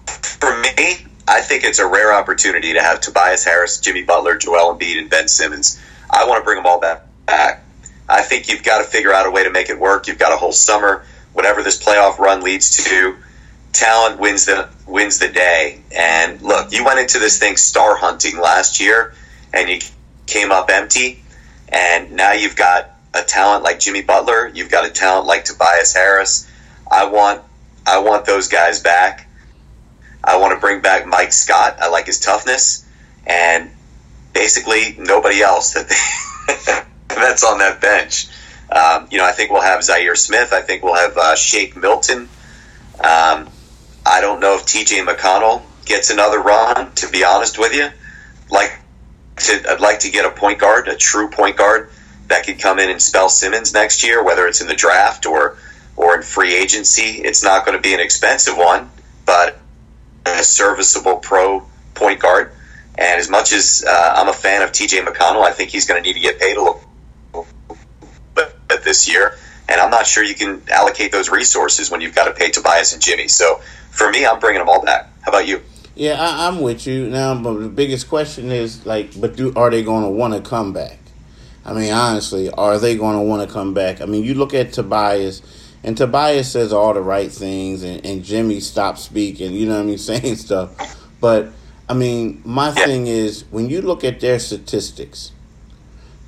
for 0.05 0.55
me, 0.61 0.97
I 1.27 1.41
think 1.41 1.63
it's 1.63 1.79
a 1.79 1.87
rare 1.87 2.13
opportunity 2.13 2.73
to 2.73 2.81
have 2.81 3.01
Tobias 3.01 3.43
Harris, 3.43 3.79
Jimmy 3.79 4.03
Butler, 4.03 4.37
Joel 4.37 4.75
Embiid, 4.75 4.99
and 4.99 5.09
Ben 5.09 5.27
Simmons. 5.27 5.79
I 6.09 6.27
want 6.27 6.41
to 6.41 6.43
bring 6.43 6.57
them 6.57 6.65
all 6.65 6.79
back 6.79 7.08
back. 7.29 7.63
I 8.07 8.23
think 8.23 8.49
you've 8.49 8.63
got 8.63 8.79
to 8.79 8.83
figure 8.85 9.13
out 9.13 9.27
a 9.27 9.31
way 9.31 9.43
to 9.43 9.51
make 9.51 9.69
it 9.69 9.79
work. 9.79 10.07
You've 10.07 10.17
got 10.17 10.33
a 10.33 10.37
whole 10.37 10.51
summer, 10.51 11.05
whatever 11.33 11.61
this 11.61 11.81
playoff 11.81 12.17
run 12.17 12.41
leads 12.41 12.83
to. 12.85 13.15
Talent 13.71 14.19
wins 14.19 14.47
the 14.47 14.67
wins 14.87 15.19
the 15.19 15.29
day. 15.29 15.81
And 15.95 16.41
look, 16.41 16.71
you 16.73 16.83
went 16.83 16.99
into 16.99 17.19
this 17.19 17.37
thing 17.37 17.55
star 17.55 17.95
hunting 17.95 18.39
last 18.39 18.79
year, 18.79 19.13
and 19.53 19.69
you 19.69 19.79
came 20.25 20.51
up 20.51 20.71
empty. 20.71 21.23
And 21.67 22.13
now 22.13 22.31
you've 22.31 22.55
got 22.55 22.89
a 23.13 23.21
talent 23.21 23.63
like 23.63 23.79
Jimmy 23.79 24.01
Butler. 24.01 24.47
You've 24.47 24.71
got 24.71 24.87
a 24.87 24.89
talent 24.89 25.27
like 25.27 25.45
Tobias 25.45 25.93
Harris. 25.93 26.49
I 26.89 27.05
want 27.05 27.43
I 27.85 27.99
want 27.99 28.25
those 28.25 28.47
guys 28.47 28.79
back. 28.79 29.27
I 30.23 30.37
want 30.37 30.55
to 30.55 30.59
bring 30.59 30.81
back 30.81 31.05
Mike 31.05 31.31
Scott. 31.31 31.77
I 31.79 31.89
like 31.89 32.07
his 32.07 32.19
toughness, 32.19 32.87
and 33.27 33.69
basically 34.33 34.95
nobody 34.97 35.41
else 35.41 35.73
that 35.75 35.89
they. 35.89 36.85
that's 37.21 37.43
on 37.43 37.59
that 37.59 37.81
bench. 37.81 38.27
Um, 38.71 39.07
you 39.11 39.17
know, 39.17 39.25
I 39.25 39.31
think 39.31 39.51
we'll 39.51 39.61
have 39.61 39.81
Zhaire 39.81 40.17
Smith. 40.17 40.53
I 40.53 40.61
think 40.61 40.83
we'll 40.83 40.95
have 40.95 41.17
uh, 41.17 41.35
Shake 41.35 41.75
Milton. 41.75 42.29
Um, 42.99 43.49
I 44.05 44.21
don't 44.21 44.39
know 44.39 44.55
if 44.55 44.65
TJ 44.65 45.05
McConnell 45.05 45.63
gets 45.85 46.11
another 46.11 46.39
run. 46.39 46.93
To 46.95 47.09
be 47.09 47.23
honest 47.23 47.57
with 47.57 47.73
you, 47.73 47.89
like 48.49 48.77
to, 49.37 49.71
I'd 49.71 49.79
like 49.79 49.99
to 49.99 50.11
get 50.11 50.25
a 50.25 50.31
point 50.31 50.59
guard, 50.59 50.87
a 50.87 50.95
true 50.95 51.29
point 51.29 51.57
guard 51.57 51.89
that 52.27 52.45
could 52.45 52.59
come 52.59 52.79
in 52.79 52.89
and 52.89 53.01
spell 53.01 53.29
Simmons 53.29 53.73
next 53.73 54.03
year, 54.03 54.23
whether 54.23 54.47
it's 54.47 54.61
in 54.61 54.67
the 54.67 54.75
draft 54.75 55.25
or 55.25 55.57
or 55.95 56.15
in 56.15 56.21
free 56.21 56.55
agency. 56.55 57.21
It's 57.21 57.43
not 57.43 57.65
going 57.65 57.77
to 57.77 57.81
be 57.81 57.93
an 57.93 57.99
expensive 57.99 58.55
one, 58.55 58.89
but 59.25 59.59
a 60.25 60.43
serviceable 60.43 61.17
pro 61.17 61.65
point 61.95 62.19
guard. 62.19 62.51
And 62.95 63.19
as 63.19 63.29
much 63.29 63.53
as 63.53 63.83
uh, 63.87 64.13
I'm 64.17 64.27
a 64.27 64.33
fan 64.33 64.61
of 64.61 64.71
TJ 64.71 65.05
McConnell, 65.05 65.43
I 65.43 65.51
think 65.51 65.71
he's 65.71 65.85
going 65.85 66.01
to 66.01 66.07
need 66.07 66.13
to 66.13 66.19
get 66.19 66.39
paid 66.39 66.57
a 66.57 66.59
little 66.59 66.81
bit 68.79 68.85
this 68.85 69.07
year. 69.07 69.35
And 69.67 69.79
I'm 69.79 69.91
not 69.91 70.07
sure 70.07 70.23
you 70.23 70.33
can 70.33 70.63
allocate 70.71 71.11
those 71.11 71.29
resources 71.29 71.91
when 71.91 72.01
you've 72.01 72.15
got 72.15 72.25
to 72.25 72.33
pay 72.33 72.49
Tobias 72.49 72.93
and 72.93 73.01
Jimmy. 73.01 73.27
So 73.27 73.61
for 73.91 74.09
me, 74.09 74.25
I'm 74.25 74.39
bringing 74.39 74.59
them 74.59 74.69
all 74.69 74.83
back. 74.83 75.09
How 75.21 75.29
about 75.29 75.47
you? 75.47 75.61
Yeah, 75.95 76.15
I, 76.19 76.47
am 76.47 76.61
with 76.61 76.87
you 76.87 77.07
now. 77.09 77.35
But 77.35 77.59
the 77.59 77.69
biggest 77.69 78.09
question 78.09 78.51
is 78.51 78.85
like, 78.85 79.19
but 79.19 79.35
do 79.35 79.53
are 79.55 79.69
they 79.69 79.83
going 79.83 80.03
to 80.03 80.09
want 80.09 80.33
to 80.33 80.41
come 80.41 80.73
back? 80.73 80.97
I 81.65 81.73
mean, 81.73 81.91
honestly, 81.91 82.49
are 82.49 82.79
they 82.79 82.95
going 82.95 83.17
to 83.17 83.21
want 83.21 83.47
to 83.47 83.53
come 83.53 83.73
back? 83.73 84.01
I 84.01 84.05
mean, 84.05 84.23
you 84.23 84.33
look 84.33 84.53
at 84.53 84.73
Tobias, 84.73 85.41
and 85.83 85.95
Tobias 85.95 86.51
says 86.51 86.73
all 86.73 86.93
the 86.93 87.01
right 87.01 87.31
things, 87.31 87.83
and, 87.83 88.03
and 88.05 88.23
Jimmy 88.23 88.61
stops 88.61 89.03
speaking. 89.03 89.53
You 89.53 89.67
know 89.67 89.75
what 89.75 89.81
I 89.81 89.85
mean, 89.85 89.97
saying 89.99 90.37
stuff. 90.37 90.97
But 91.19 91.51
I 91.87 91.93
mean, 91.93 92.41
my 92.45 92.71
thing 92.71 93.05
is 93.07 93.43
when 93.51 93.69
you 93.69 93.81
look 93.81 94.03
at 94.03 94.19
their 94.19 94.39
statistics, 94.39 95.31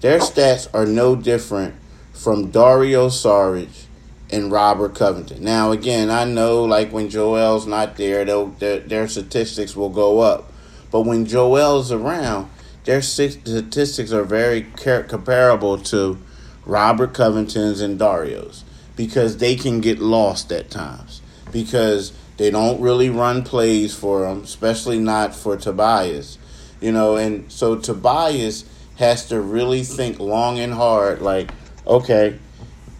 their 0.01 0.19
stats 0.19 0.67
are 0.73 0.85
no 0.85 1.15
different 1.15 1.75
from 2.13 2.51
Dario 2.51 3.09
Saric 3.09 3.85
and 4.31 4.51
Robert 4.51 4.95
Covington. 4.95 5.43
Now, 5.43 5.71
again, 5.71 6.09
I 6.09 6.25
know 6.25 6.63
like 6.63 6.91
when 6.91 7.09
Joel's 7.09 7.67
not 7.67 7.97
there, 7.97 8.23
their, 8.25 8.79
their 8.79 9.07
statistics 9.07 9.75
will 9.75 9.89
go 9.89 10.19
up. 10.19 10.51
But 10.91 11.01
when 11.01 11.25
Joel's 11.25 11.91
around, 11.91 12.49
their 12.83 13.01
statistics 13.01 14.11
are 14.11 14.23
very 14.23 14.63
comparable 14.63 15.77
to 15.77 16.17
Robert 16.65 17.13
Covington's 17.13 17.81
and 17.81 17.97
Dario's 17.97 18.63
because 18.95 19.37
they 19.37 19.55
can 19.55 19.81
get 19.81 19.99
lost 19.99 20.51
at 20.51 20.69
times 20.69 21.21
because 21.51 22.13
they 22.37 22.49
don't 22.49 22.81
really 22.81 23.09
run 23.09 23.43
plays 23.43 23.93
for 23.93 24.21
them, 24.21 24.43
especially 24.43 24.99
not 24.99 25.35
for 25.35 25.57
Tobias. 25.57 26.37
You 26.79 26.91
know, 26.91 27.15
and 27.15 27.51
so 27.51 27.75
Tobias 27.75 28.65
has 28.97 29.27
to 29.29 29.39
really 29.39 29.83
think 29.83 30.19
long 30.19 30.59
and 30.59 30.73
hard 30.73 31.21
like 31.21 31.51
okay, 31.85 32.37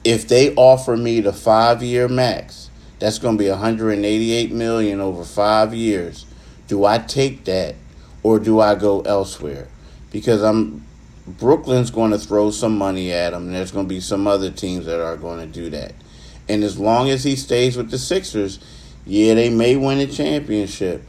if 0.04 0.28
they 0.28 0.54
offer 0.56 0.98
me 0.98 1.20
the 1.22 1.34
five 1.34 1.84
year 1.84 2.08
max, 2.08 2.70
that's 3.00 3.20
going 3.20 3.38
to 3.38 3.44
be 3.44 3.50
188 3.50 4.52
million 4.52 5.00
over 5.00 5.24
five 5.24 5.74
years. 5.74 6.26
Do 6.68 6.86
I 6.86 7.00
take 7.00 7.46
that 7.46 7.76
or 8.24 8.40
do 8.40 8.60
I 8.60 8.76
go 8.76 9.02
elsewhere? 9.02 9.68
Because 10.12 10.42
I'm 10.42 10.86
Brooklyn's 11.28 11.92
going 11.92 12.12
to 12.12 12.18
throw 12.18 12.52
some 12.52 12.78
money 12.78 13.12
at 13.12 13.34
him, 13.34 13.48
and 13.48 13.56
there's 13.56 13.72
going 13.72 13.86
to 13.86 13.90
be 13.90 14.00
some 14.00 14.28
other 14.28 14.50
teams 14.50 14.86
that 14.86 15.00
are 15.00 15.18
going 15.18 15.40
to 15.40 15.46
do 15.46 15.70
that. 15.70 15.94
And 16.50 16.64
as 16.64 16.80
long 16.80 17.10
as 17.10 17.24
he 17.24 17.36
stays 17.36 17.78
with 17.78 17.92
the 17.92 17.98
Sixers, 17.98 18.60
yeah, 19.06 19.36
they 19.36 19.50
may 19.50 19.76
win 19.76 20.00
a 20.00 20.08
championship, 20.08 21.04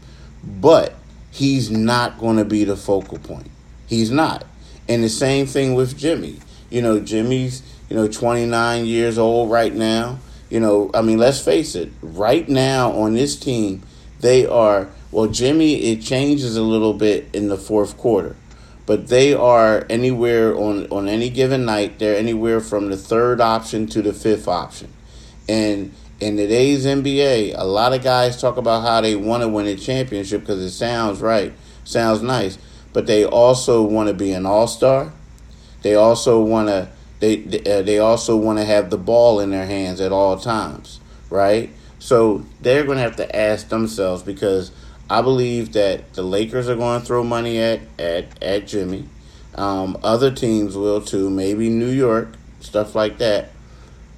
but 0.44 0.94
he's 1.30 1.70
not 1.70 2.18
going 2.18 2.36
to 2.36 2.44
be 2.44 2.64
the 2.64 2.76
focal 2.76 3.18
point. 3.18 3.50
He's 3.86 4.10
not. 4.10 4.44
And 4.88 5.02
the 5.02 5.08
same 5.08 5.46
thing 5.46 5.74
with 5.74 5.96
Jimmy. 5.96 6.38
You 6.72 6.80
know, 6.80 7.00
Jimmy's, 7.00 7.62
you 7.90 7.96
know, 7.96 8.08
29 8.08 8.86
years 8.86 9.18
old 9.18 9.50
right 9.50 9.74
now. 9.74 10.18
You 10.48 10.58
know, 10.58 10.90
I 10.94 11.02
mean, 11.02 11.18
let's 11.18 11.38
face 11.38 11.74
it, 11.74 11.90
right 12.00 12.48
now 12.48 12.92
on 12.92 13.12
this 13.12 13.36
team, 13.36 13.82
they 14.20 14.46
are, 14.46 14.88
well, 15.10 15.26
Jimmy, 15.26 15.92
it 15.92 16.00
changes 16.00 16.56
a 16.56 16.62
little 16.62 16.94
bit 16.94 17.28
in 17.34 17.48
the 17.48 17.58
fourth 17.58 17.96
quarter, 17.98 18.36
but 18.86 19.08
they 19.08 19.34
are 19.34 19.86
anywhere 19.90 20.54
on, 20.56 20.86
on 20.88 21.08
any 21.08 21.28
given 21.28 21.64
night, 21.64 21.98
they're 21.98 22.16
anywhere 22.16 22.60
from 22.60 22.88
the 22.88 22.96
third 22.96 23.40
option 23.40 23.86
to 23.88 24.00
the 24.00 24.12
fifth 24.12 24.48
option. 24.48 24.90
And 25.48 25.94
in 26.20 26.36
today's 26.36 26.86
NBA, 26.86 27.54
a 27.56 27.64
lot 27.64 27.92
of 27.92 28.02
guys 28.02 28.40
talk 28.40 28.56
about 28.56 28.82
how 28.82 29.00
they 29.00 29.16
want 29.16 29.42
to 29.42 29.48
win 29.48 29.66
a 29.66 29.76
championship 29.76 30.40
because 30.40 30.60
it 30.60 30.70
sounds 30.70 31.20
right, 31.20 31.52
sounds 31.84 32.22
nice, 32.22 32.58
but 32.92 33.06
they 33.06 33.24
also 33.24 33.82
want 33.82 34.08
to 34.08 34.14
be 34.14 34.32
an 34.32 34.46
all 34.46 34.66
star 34.66 35.12
they 35.82 35.94
also 35.94 36.42
want 36.42 36.68
to 36.68 36.88
they 37.22 37.44
uh, 37.66 37.82
they 37.82 37.98
also 37.98 38.36
want 38.36 38.58
to 38.58 38.64
have 38.64 38.90
the 38.90 38.98
ball 38.98 39.38
in 39.38 39.50
their 39.50 39.66
hands 39.66 40.00
at 40.00 40.10
all 40.10 40.36
times, 40.38 40.98
right? 41.30 41.70
So 42.00 42.44
they're 42.60 42.84
going 42.84 42.96
to 42.96 43.02
have 43.02 43.16
to 43.16 43.36
ask 43.36 43.68
themselves 43.68 44.24
because 44.24 44.72
I 45.08 45.22
believe 45.22 45.72
that 45.74 46.14
the 46.14 46.22
Lakers 46.22 46.68
are 46.68 46.74
going 46.74 47.00
to 47.00 47.06
throw 47.06 47.22
money 47.22 47.58
at 47.58 47.80
at 47.98 48.42
at 48.42 48.66
Jimmy. 48.66 49.08
Um, 49.54 49.98
other 50.02 50.30
teams 50.30 50.76
will 50.76 51.00
too, 51.00 51.30
maybe 51.30 51.68
New 51.68 51.90
York, 51.90 52.34
stuff 52.60 52.94
like 52.94 53.18
that. 53.18 53.50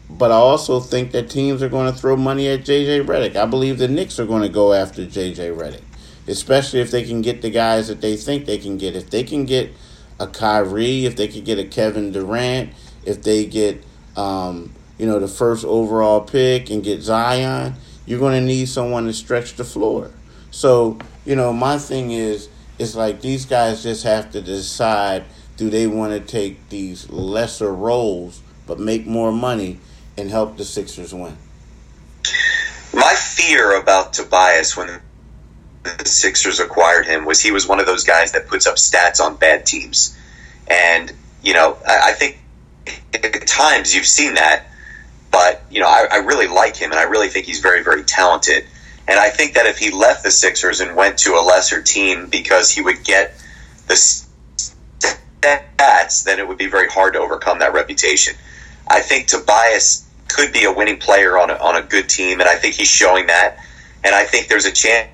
But 0.09 0.31
I 0.31 0.37
also 0.37 0.81
think 0.81 1.13
that 1.13 1.29
teams 1.29 1.63
are 1.63 1.69
going 1.69 1.93
to 1.93 1.99
throw 1.99 2.17
money 2.17 2.49
at 2.49 2.61
JJ 2.61 3.07
Redick. 3.07 3.37
I 3.37 3.47
believe 3.47 3.79
the 3.79 3.89
Knicks 3.89 4.19
are 4.21 4.27
going 4.27 4.43
to 4.43 4.49
go 4.49 4.73
after 4.73 5.05
JJ 5.05 5.57
Redick, 5.57 5.83
especially 6.27 6.81
if 6.81 6.91
they 6.91 7.05
can 7.05 7.21
get 7.21 7.43
the 7.43 7.51
guys 7.51 7.89
that 7.89 8.01
they 8.01 8.17
think 8.17 8.47
they 8.47 8.59
can 8.59 8.79
get. 8.79 8.97
If 8.97 9.11
they 9.11 9.25
can 9.25 9.45
get 9.45 9.73
a 10.19 10.27
Kyrie, 10.27 11.07
if 11.07 11.17
they 11.17 11.29
could 11.29 11.45
get 11.45 11.59
a 11.59 11.65
Kevin 11.65 12.13
Durant, 12.13 12.71
if 13.05 13.23
they 13.23 13.47
get 13.47 13.83
um, 14.17 14.73
you 14.99 15.07
know 15.07 15.19
the 15.19 15.29
first 15.29 15.65
overall 15.65 16.21
pick 16.21 16.71
and 16.71 16.83
get 16.83 17.03
Zion, 17.03 17.75
you're 18.07 18.21
going 18.21 18.41
to 18.41 18.47
need 18.47 18.69
someone 18.69 19.07
to 19.07 19.13
stretch 19.13 19.55
the 19.55 19.65
floor. 19.65 20.11
So 20.51 20.99
you 21.25 21.37
know 21.37 21.53
my 21.53 21.79
thing 21.79 22.13
is 22.13 22.49
it's 22.79 22.95
like 22.95 23.21
these 23.21 23.47
guys 23.47 23.83
just 23.83 24.05
have 24.05 24.31
to 24.33 24.41
decide 24.41 25.25
do 25.57 25.71
they 25.71 25.87
want 25.87 26.13
to 26.13 26.21
take 26.21 26.69
these 26.69 27.09
lesser 27.11 27.73
roles 27.73 28.43
but 28.67 28.81
make 28.81 29.07
more 29.07 29.31
money 29.31 29.79
and 30.17 30.31
help 30.31 30.57
the 30.57 30.65
Sixers 30.65 31.15
win. 31.15 31.37
My 32.93 33.15
fear 33.15 33.81
about 33.81 34.13
Tobias 34.13 34.77
when 34.77 35.01
the 35.85 36.09
Sixers 36.09 36.61
acquired 36.61 37.07
him 37.07 37.25
was 37.25 37.41
he 37.41 37.51
was 37.51 37.69
one 37.69 37.79
of 37.79 37.87
those 37.87 38.05
guys 38.05 38.33
that 38.33 38.49
puts 38.49 38.67
up 38.67 38.77
stats 38.77 39.21
on 39.21 39.37
bad 39.37 39.67
teams. 39.67 40.19
And, 40.67 41.13
you 41.43 41.53
know, 41.53 41.77
I, 41.87 42.11
I 42.11 42.13
think 42.13 42.39
at 43.13 43.47
times 43.47 43.95
you've 43.95 44.07
seen 44.07 44.35
that, 44.35 44.67
but, 45.31 45.63
you 45.71 45.81
know, 45.81 45.87
I, 45.87 46.07
I 46.11 46.17
really 46.19 46.47
like 46.47 46.77
him 46.77 46.91
and 46.91 46.99
I 46.99 47.05
really 47.05 47.29
think 47.29 47.47
he's 47.47 47.61
very, 47.61 47.83
very 47.83 48.03
talented. 48.03 48.65
And 49.07 49.19
I 49.19 49.29
think 49.29 49.55
that 49.55 49.67
if 49.67 49.77
he 49.77 49.91
left 49.91 50.25
the 50.25 50.31
Sixers 50.31 50.81
and 50.81 50.97
went 50.97 51.19
to 51.19 51.35
a 51.35 51.43
lesser 51.43 51.83
team 51.83 52.29
because 52.31 52.71
he 52.71 52.81
would 52.81 53.05
get 53.05 53.35
the 53.87 53.95
stats, 55.03 56.25
then 56.25 56.39
it 56.39 56.49
would 56.49 56.57
be 56.57 56.69
very 56.69 56.89
hard 56.89 57.13
to 57.13 57.21
overcome 57.21 57.59
that 57.59 57.75
reputation. 57.75 58.35
I 58.89 59.01
think 59.01 59.27
Tobias 59.27 60.09
could 60.29 60.53
be 60.53 60.65
a 60.65 60.73
winning 60.73 60.97
player 60.97 61.37
on 61.37 61.51
a, 61.51 61.55
on 61.55 61.77
a 61.77 61.83
good 61.83 62.09
team, 62.09 62.41
and 62.41 62.49
I 62.49 62.57
think 62.57 62.75
he's 62.77 62.89
showing 62.89 63.27
that. 63.27 63.59
And 64.03 64.15
I 64.15 64.25
think 64.25 64.49
there's 64.49 64.65
a 64.65 64.73
chance 64.73 65.11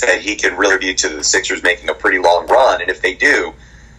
that 0.00 0.20
he 0.20 0.36
can 0.36 0.56
really 0.56 0.78
be 0.78 0.94
to 0.94 1.08
the 1.08 1.24
Sixers 1.24 1.62
making 1.62 1.88
a 1.88 1.94
pretty 1.94 2.18
long 2.18 2.46
run. 2.46 2.80
And 2.80 2.90
if 2.90 3.00
they 3.00 3.14
do, 3.14 3.54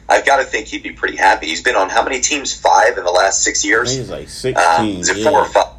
I've 0.10 0.26
got 0.26 0.38
to 0.38 0.44
think 0.44 0.68
he'd 0.68 0.84
be 0.84 0.92
pretty 0.92 1.16
happy. 1.16 1.48
He's 1.48 1.62
been 1.62 1.76
on 1.76 1.90
how 1.90 2.04
many 2.04 2.20
teams? 2.20 2.54
Five 2.54 2.98
in 2.98 3.04
the 3.04 3.12
last 3.12 3.44
six 3.44 3.64
years. 3.64 3.96
He's 3.96 4.10
like 4.10 4.30
sixteen. 4.30 4.98
Uh, 4.98 5.00
is 5.00 5.10
it 5.10 5.18
yeah. 5.18 5.30
four 5.30 5.40
or 5.40 5.46
five? 5.46 5.74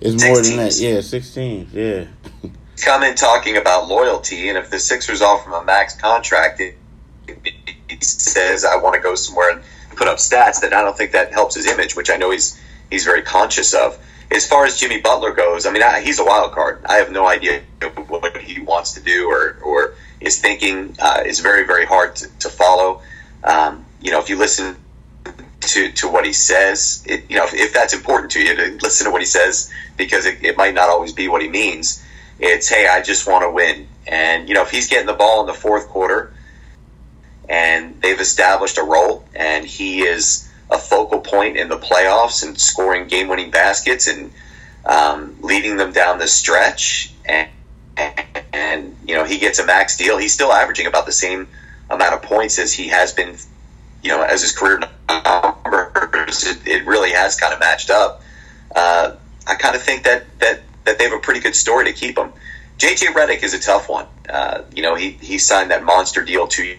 It's 0.00 0.24
more 0.24 0.42
than 0.42 0.56
that. 0.56 0.78
Yeah, 0.78 1.00
sixteen. 1.00 1.68
Yeah. 1.72 2.06
Come 2.84 3.04
in 3.04 3.14
talking 3.14 3.56
about 3.56 3.86
loyalty, 3.86 4.48
and 4.48 4.58
if 4.58 4.68
the 4.70 4.80
Sixers 4.80 5.22
offer 5.22 5.50
him 5.50 5.54
a 5.54 5.64
max 5.64 5.94
contract, 5.94 6.60
it, 6.60 6.76
he 7.88 7.98
says, 8.00 8.64
"I 8.64 8.76
want 8.76 8.96
to 8.96 9.00
go 9.00 9.14
somewhere 9.14 9.50
and 9.50 9.62
put 9.96 10.08
up 10.08 10.18
stats." 10.18 10.60
Then 10.60 10.74
I 10.74 10.82
don't 10.82 10.96
think 10.96 11.12
that 11.12 11.32
helps 11.32 11.54
his 11.54 11.66
image, 11.66 11.94
which 11.94 12.10
I 12.10 12.16
know 12.16 12.30
he's 12.30 12.60
he's 12.90 13.04
very 13.04 13.22
conscious 13.22 13.72
of 13.72 13.98
as 14.34 14.46
far 14.46 14.64
as 14.64 14.78
Jimmy 14.78 15.00
Butler 15.00 15.32
goes, 15.32 15.66
I 15.66 15.72
mean, 15.72 15.82
I, 15.82 16.00
he's 16.00 16.18
a 16.18 16.24
wild 16.24 16.52
card. 16.52 16.84
I 16.86 16.96
have 16.96 17.10
no 17.10 17.26
idea 17.26 17.62
what 18.08 18.36
he 18.36 18.60
wants 18.60 18.92
to 18.94 19.00
do 19.00 19.28
or, 19.28 19.58
or 19.64 19.94
is 20.20 20.40
thinking. 20.40 20.96
Uh, 20.98 21.22
is 21.24 21.40
very, 21.40 21.66
very 21.66 21.84
hard 21.84 22.16
to, 22.16 22.28
to 22.40 22.48
follow. 22.48 23.02
Um, 23.44 23.84
you 24.00 24.10
know, 24.10 24.20
if 24.20 24.28
you 24.28 24.38
listen 24.38 24.76
to, 25.60 25.92
to 25.92 26.08
what 26.08 26.24
he 26.24 26.32
says, 26.32 27.04
it, 27.06 27.30
you 27.30 27.36
know, 27.36 27.44
if, 27.44 27.54
if, 27.54 27.72
that's 27.72 27.94
important 27.94 28.32
to 28.32 28.42
you 28.42 28.54
to 28.54 28.78
listen 28.82 29.06
to 29.06 29.10
what 29.10 29.20
he 29.20 29.26
says, 29.26 29.72
because 29.96 30.26
it, 30.26 30.44
it 30.44 30.56
might 30.56 30.74
not 30.74 30.88
always 30.88 31.12
be 31.12 31.28
what 31.28 31.42
he 31.42 31.48
means. 31.48 32.04
It's, 32.38 32.68
hey, 32.68 32.88
I 32.88 33.02
just 33.02 33.26
want 33.26 33.44
to 33.44 33.50
win. 33.50 33.88
And, 34.06 34.48
you 34.48 34.54
know, 34.54 34.62
if 34.62 34.70
he's 34.70 34.88
getting 34.88 35.06
the 35.06 35.14
ball 35.14 35.40
in 35.42 35.46
the 35.46 35.54
fourth 35.54 35.88
quarter 35.88 36.32
and 37.48 38.00
they've 38.00 38.20
established 38.20 38.78
a 38.78 38.82
role 38.82 39.24
and 39.34 39.64
he 39.64 40.02
is 40.02 40.48
a 40.72 40.78
focal 40.78 41.20
point 41.20 41.56
in 41.56 41.68
the 41.68 41.76
playoffs 41.76 42.42
and 42.42 42.58
scoring 42.58 43.06
game 43.06 43.28
winning 43.28 43.50
baskets 43.50 44.08
and 44.08 44.32
um, 44.84 45.36
leading 45.42 45.76
them 45.76 45.92
down 45.92 46.18
the 46.18 46.26
stretch. 46.26 47.12
And, 47.24 47.48
and, 47.96 48.26
and, 48.52 48.96
you 49.06 49.14
know, 49.14 49.24
he 49.24 49.38
gets 49.38 49.58
a 49.58 49.66
max 49.66 49.96
deal. 49.96 50.16
He's 50.16 50.32
still 50.32 50.52
averaging 50.52 50.86
about 50.86 51.06
the 51.06 51.12
same 51.12 51.46
amount 51.90 52.14
of 52.14 52.22
points 52.22 52.58
as 52.58 52.72
he 52.72 52.88
has 52.88 53.12
been, 53.12 53.36
you 54.02 54.10
know, 54.10 54.22
as 54.22 54.40
his 54.40 54.52
career 54.52 54.80
numbers 55.08 56.44
it, 56.44 56.66
it 56.66 56.86
really 56.86 57.10
has 57.10 57.36
kind 57.36 57.52
of 57.52 57.60
matched 57.60 57.90
up. 57.90 58.22
Uh, 58.74 59.16
I 59.46 59.54
kind 59.56 59.76
of 59.76 59.82
think 59.82 60.04
that 60.04 60.24
that 60.38 60.60
that 60.84 60.98
they 60.98 61.04
have 61.04 61.12
a 61.12 61.18
pretty 61.18 61.40
good 61.40 61.54
story 61.54 61.84
to 61.86 61.92
keep 61.92 62.16
him. 62.16 62.32
JJ 62.78 63.12
Redick 63.12 63.42
is 63.42 63.54
a 63.54 63.60
tough 63.60 63.88
one. 63.88 64.06
Uh, 64.28 64.62
you 64.74 64.82
know, 64.82 64.94
he 64.94 65.10
he 65.10 65.38
signed 65.38 65.70
that 65.70 65.84
monster 65.84 66.24
deal 66.24 66.46
two 66.46 66.78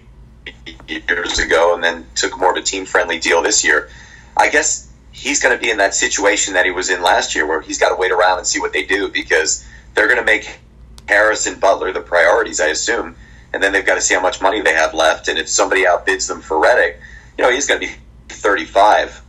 years 0.87 1.39
ago, 1.39 1.73
and 1.73 1.83
then 1.83 2.05
took 2.15 2.37
more 2.37 2.51
of 2.51 2.57
a 2.57 2.61
team 2.61 2.85
friendly 2.85 3.19
deal 3.19 3.41
this 3.41 3.63
year. 3.63 3.89
I 4.35 4.49
guess 4.49 4.91
he's 5.11 5.41
going 5.41 5.55
to 5.55 5.61
be 5.61 5.69
in 5.69 5.77
that 5.77 5.93
situation 5.93 6.55
that 6.55 6.65
he 6.65 6.71
was 6.71 6.89
in 6.89 7.01
last 7.01 7.35
year, 7.35 7.45
where 7.45 7.61
he's 7.61 7.77
got 7.77 7.89
to 7.89 7.95
wait 7.95 8.11
around 8.11 8.39
and 8.39 8.47
see 8.47 8.59
what 8.59 8.73
they 8.73 8.83
do 8.83 9.09
because 9.09 9.65
they're 9.93 10.07
going 10.07 10.19
to 10.19 10.25
make 10.25 10.59
Harris 11.07 11.47
and 11.47 11.59
Butler 11.59 11.91
the 11.91 12.01
priorities, 12.01 12.59
I 12.59 12.67
assume, 12.67 13.15
and 13.53 13.61
then 13.61 13.71
they've 13.71 13.85
got 13.85 13.95
to 13.95 14.01
see 14.01 14.15
how 14.15 14.21
much 14.21 14.41
money 14.41 14.61
they 14.61 14.73
have 14.73 14.93
left. 14.93 15.27
And 15.27 15.37
if 15.37 15.47
somebody 15.47 15.83
outbids 15.83 16.27
them 16.27 16.41
for 16.41 16.57
Redick, 16.57 16.97
you 17.37 17.43
know, 17.43 17.51
he's 17.51 17.67
going 17.67 17.79
to 17.79 17.87
be 17.87 17.93
35, 18.29 19.21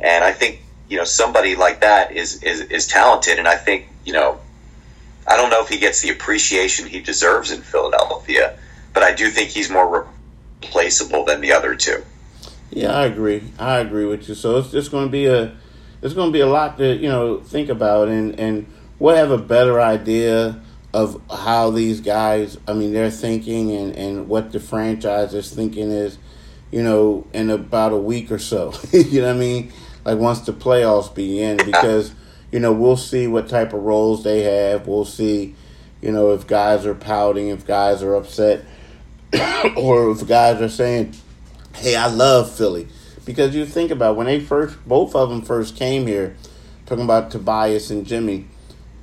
and 0.00 0.24
I 0.24 0.32
think 0.32 0.62
you 0.88 0.96
know 0.96 1.04
somebody 1.04 1.56
like 1.56 1.80
that 1.80 2.12
is 2.12 2.42
is 2.42 2.60
is 2.62 2.86
talented, 2.86 3.38
and 3.38 3.48
I 3.48 3.56
think 3.56 3.86
you 4.04 4.12
know. 4.12 4.40
I 5.26 5.36
don't 5.36 5.50
know 5.50 5.62
if 5.62 5.68
he 5.68 5.78
gets 5.78 6.00
the 6.00 6.10
appreciation 6.10 6.86
he 6.86 6.98
deserves 6.98 7.52
in 7.52 7.60
Philadelphia, 7.60 8.58
but 8.92 9.04
I 9.04 9.14
do 9.14 9.28
think 9.28 9.50
he's 9.50 9.70
more 9.70 10.08
replaceable 10.62 11.24
than 11.24 11.40
the 11.40 11.52
other 11.52 11.74
two. 11.74 12.02
Yeah, 12.70 12.92
I 12.92 13.06
agree. 13.06 13.42
I 13.58 13.78
agree 13.78 14.04
with 14.04 14.28
you. 14.28 14.34
So 14.34 14.58
it's 14.58 14.70
just 14.70 14.90
going 14.90 15.06
to 15.06 15.10
be 15.10 15.26
a 15.26 15.56
it's 16.02 16.14
going 16.14 16.28
to 16.28 16.32
be 16.32 16.40
a 16.40 16.46
lot 16.46 16.78
to 16.78 16.96
you 16.96 17.08
know 17.08 17.40
think 17.40 17.68
about, 17.68 18.08
and 18.08 18.38
and 18.38 18.66
we'll 18.98 19.16
have 19.16 19.30
a 19.30 19.38
better 19.38 19.80
idea 19.80 20.60
of 20.92 21.20
how 21.30 21.70
these 21.70 22.00
guys. 22.00 22.58
I 22.68 22.74
mean, 22.74 22.92
they're 22.92 23.10
thinking, 23.10 23.72
and 23.72 23.94
and 23.96 24.28
what 24.28 24.52
the 24.52 24.60
franchise 24.60 25.34
is 25.34 25.52
thinking 25.52 25.90
is, 25.90 26.18
you 26.70 26.82
know, 26.82 27.26
in 27.32 27.50
about 27.50 27.92
a 27.92 27.98
week 27.98 28.30
or 28.30 28.38
so. 28.38 28.72
you 28.92 29.20
know 29.20 29.28
what 29.28 29.36
I 29.36 29.38
mean? 29.38 29.72
Like 30.04 30.18
once 30.18 30.40
the 30.40 30.52
playoffs 30.52 31.12
begin, 31.12 31.58
because 31.58 32.14
you 32.52 32.60
know 32.60 32.72
we'll 32.72 32.96
see 32.96 33.26
what 33.26 33.48
type 33.48 33.72
of 33.72 33.82
roles 33.82 34.22
they 34.22 34.42
have. 34.42 34.86
We'll 34.86 35.04
see, 35.04 35.56
you 36.00 36.12
know, 36.12 36.32
if 36.32 36.46
guys 36.46 36.86
are 36.86 36.94
pouting, 36.94 37.48
if 37.48 37.66
guys 37.66 38.02
are 38.02 38.14
upset, 38.14 38.64
or 39.76 40.10
if 40.10 40.26
guys 40.26 40.60
are 40.60 40.68
saying 40.68 41.14
hey, 41.74 41.96
I 41.96 42.06
love 42.08 42.54
Philly. 42.54 42.88
Because 43.24 43.54
you 43.54 43.66
think 43.66 43.90
about 43.90 44.16
when 44.16 44.26
they 44.26 44.40
first, 44.40 44.76
both 44.86 45.14
of 45.14 45.30
them 45.30 45.42
first 45.42 45.76
came 45.76 46.06
here, 46.06 46.36
talking 46.86 47.04
about 47.04 47.30
Tobias 47.30 47.90
and 47.90 48.06
Jimmy, 48.06 48.48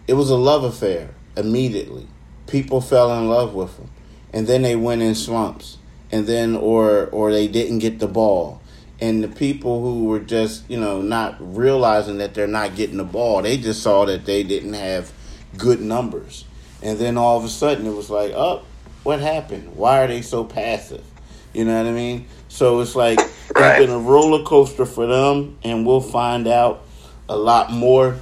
it 0.08 0.14
was 0.14 0.30
a 0.30 0.36
love 0.36 0.64
affair 0.64 1.10
immediately. 1.36 2.08
People 2.48 2.82
fell 2.82 3.18
in 3.18 3.30
love 3.30 3.54
with 3.54 3.78
them, 3.78 3.90
and 4.34 4.48
then 4.48 4.62
they 4.62 4.76
went 4.76 5.02
in 5.02 5.16
slumps, 5.16 5.78
and 6.12 6.26
then 6.26 6.56
or 6.56 7.08
or 7.08 7.32
they 7.32 7.48
didn't 7.48 7.80
get 7.80 8.00
the 8.00 8.08
ball, 8.08 8.62
and 9.02 9.24
the 9.24 9.28
people 9.28 9.82
who 9.82 10.06
were 10.06 10.20
just 10.20 10.70
you 10.70 10.80
know 10.80 11.02
not 11.02 11.36
realizing 11.40 12.18
that 12.20 12.34
they're 12.34 12.48
not 12.48 12.76
getting 12.76 12.98
the 12.98 13.04
ball, 13.04 13.42
they 13.42 13.58
just 13.58 13.84
saw 13.84 14.06
that 14.06 14.26
they 14.26 14.44
didn't 14.44 14.74
have 14.74 15.12
good 15.58 15.82
numbers, 15.82 16.46
and 16.82 16.98
then 17.00 17.18
all 17.18 17.38
of 17.38 17.44
a 17.44 17.50
sudden 17.50 17.86
it 17.86 17.94
was 17.94 18.10
like, 18.10 18.32
oh, 18.32 18.64
what 19.08 19.22
happened? 19.22 19.74
Why 19.78 20.04
are 20.04 20.08
they 20.08 20.22
so 20.22 20.44
passive? 20.44 21.02
You 21.54 21.64
know 21.64 21.78
what 21.78 21.88
I 21.88 21.94
mean? 21.94 22.28
So 22.50 22.82
it's 22.82 22.94
like 22.94 23.18
right. 23.56 23.82
it's 23.82 23.86
been 23.86 23.90
a 23.90 24.00
roller 24.00 24.44
coaster 24.44 24.86
for 24.86 25.08
them, 25.08 25.58
and 25.64 25.88
we'll 25.88 26.02
find 26.02 26.46
out 26.46 26.84
a 27.30 27.38
lot 27.38 27.72
more 27.72 28.20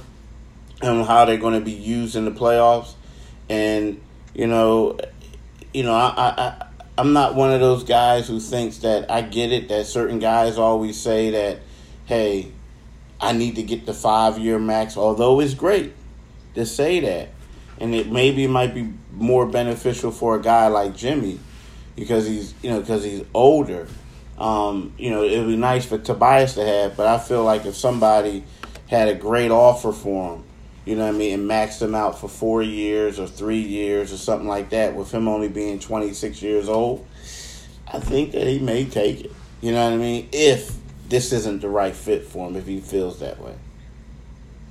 on 0.80 1.04
how 1.04 1.24
they're 1.24 1.38
going 1.38 1.58
to 1.58 1.60
be 1.60 1.72
used 1.72 2.14
in 2.14 2.24
the 2.24 2.30
playoffs. 2.30 2.94
And 3.48 4.00
you 4.32 4.46
know, 4.46 4.96
you 5.74 5.82
know, 5.82 5.92
I, 5.92 6.12
I, 6.16 6.66
I'm 6.96 7.12
not 7.12 7.34
one 7.34 7.52
of 7.52 7.58
those 7.58 7.82
guys 7.82 8.28
who 8.28 8.38
thinks 8.38 8.78
that 8.78 9.10
I 9.10 9.22
get 9.22 9.50
it. 9.50 9.68
That 9.68 9.86
certain 9.86 10.20
guys 10.20 10.56
always 10.56 11.00
say 11.00 11.30
that, 11.30 11.58
hey, 12.04 12.52
I 13.20 13.32
need 13.32 13.56
to 13.56 13.64
get 13.64 13.86
the 13.86 13.94
five 13.94 14.38
year 14.38 14.60
max. 14.60 14.96
Although 14.96 15.40
it's 15.40 15.54
great 15.54 15.94
to 16.54 16.64
say 16.64 17.00
that, 17.00 17.30
and 17.80 17.94
it 17.94 18.10
maybe 18.10 18.46
might 18.46 18.74
be 18.74 18.92
more 19.12 19.46
beneficial 19.46 20.10
for 20.10 20.36
a 20.36 20.42
guy 20.42 20.68
like 20.68 20.96
Jimmy 20.96 21.38
because 21.94 22.26
he's 22.26 22.54
you 22.62 22.70
know 22.70 22.80
because 22.80 23.04
he's 23.04 23.22
older 23.32 23.86
um, 24.38 24.92
you 24.98 25.10
know, 25.10 25.22
it 25.22 25.38
would 25.38 25.48
be 25.48 25.56
nice 25.56 25.86
for 25.86 25.98
Tobias 25.98 26.54
to 26.54 26.64
have, 26.64 26.96
but 26.96 27.06
I 27.06 27.18
feel 27.18 27.42
like 27.42 27.64
if 27.64 27.74
somebody 27.74 28.44
had 28.88 29.08
a 29.08 29.14
great 29.14 29.50
offer 29.50 29.92
for 29.92 30.34
him, 30.34 30.44
you 30.84 30.94
know 30.94 31.06
what 31.06 31.14
I 31.14 31.18
mean, 31.18 31.40
and 31.40 31.50
maxed 31.50 31.82
him 31.82 31.94
out 31.94 32.20
for 32.20 32.28
four 32.28 32.62
years 32.62 33.18
or 33.18 33.26
three 33.26 33.60
years 33.60 34.12
or 34.12 34.16
something 34.16 34.46
like 34.46 34.70
that, 34.70 34.94
with 34.94 35.10
him 35.10 35.26
only 35.26 35.48
being 35.48 35.80
26 35.80 36.42
years 36.42 36.68
old, 36.68 37.06
I 37.92 37.98
think 37.98 38.32
that 38.32 38.46
he 38.46 38.58
may 38.58 38.84
take 38.84 39.24
it. 39.24 39.32
You 39.62 39.72
know 39.72 39.84
what 39.84 39.94
I 39.94 39.96
mean? 39.96 40.28
If 40.32 40.76
this 41.08 41.32
isn't 41.32 41.62
the 41.62 41.68
right 41.68 41.94
fit 41.94 42.24
for 42.24 42.46
him, 42.46 42.56
if 42.56 42.66
he 42.66 42.80
feels 42.80 43.20
that 43.20 43.40
way. 43.40 43.54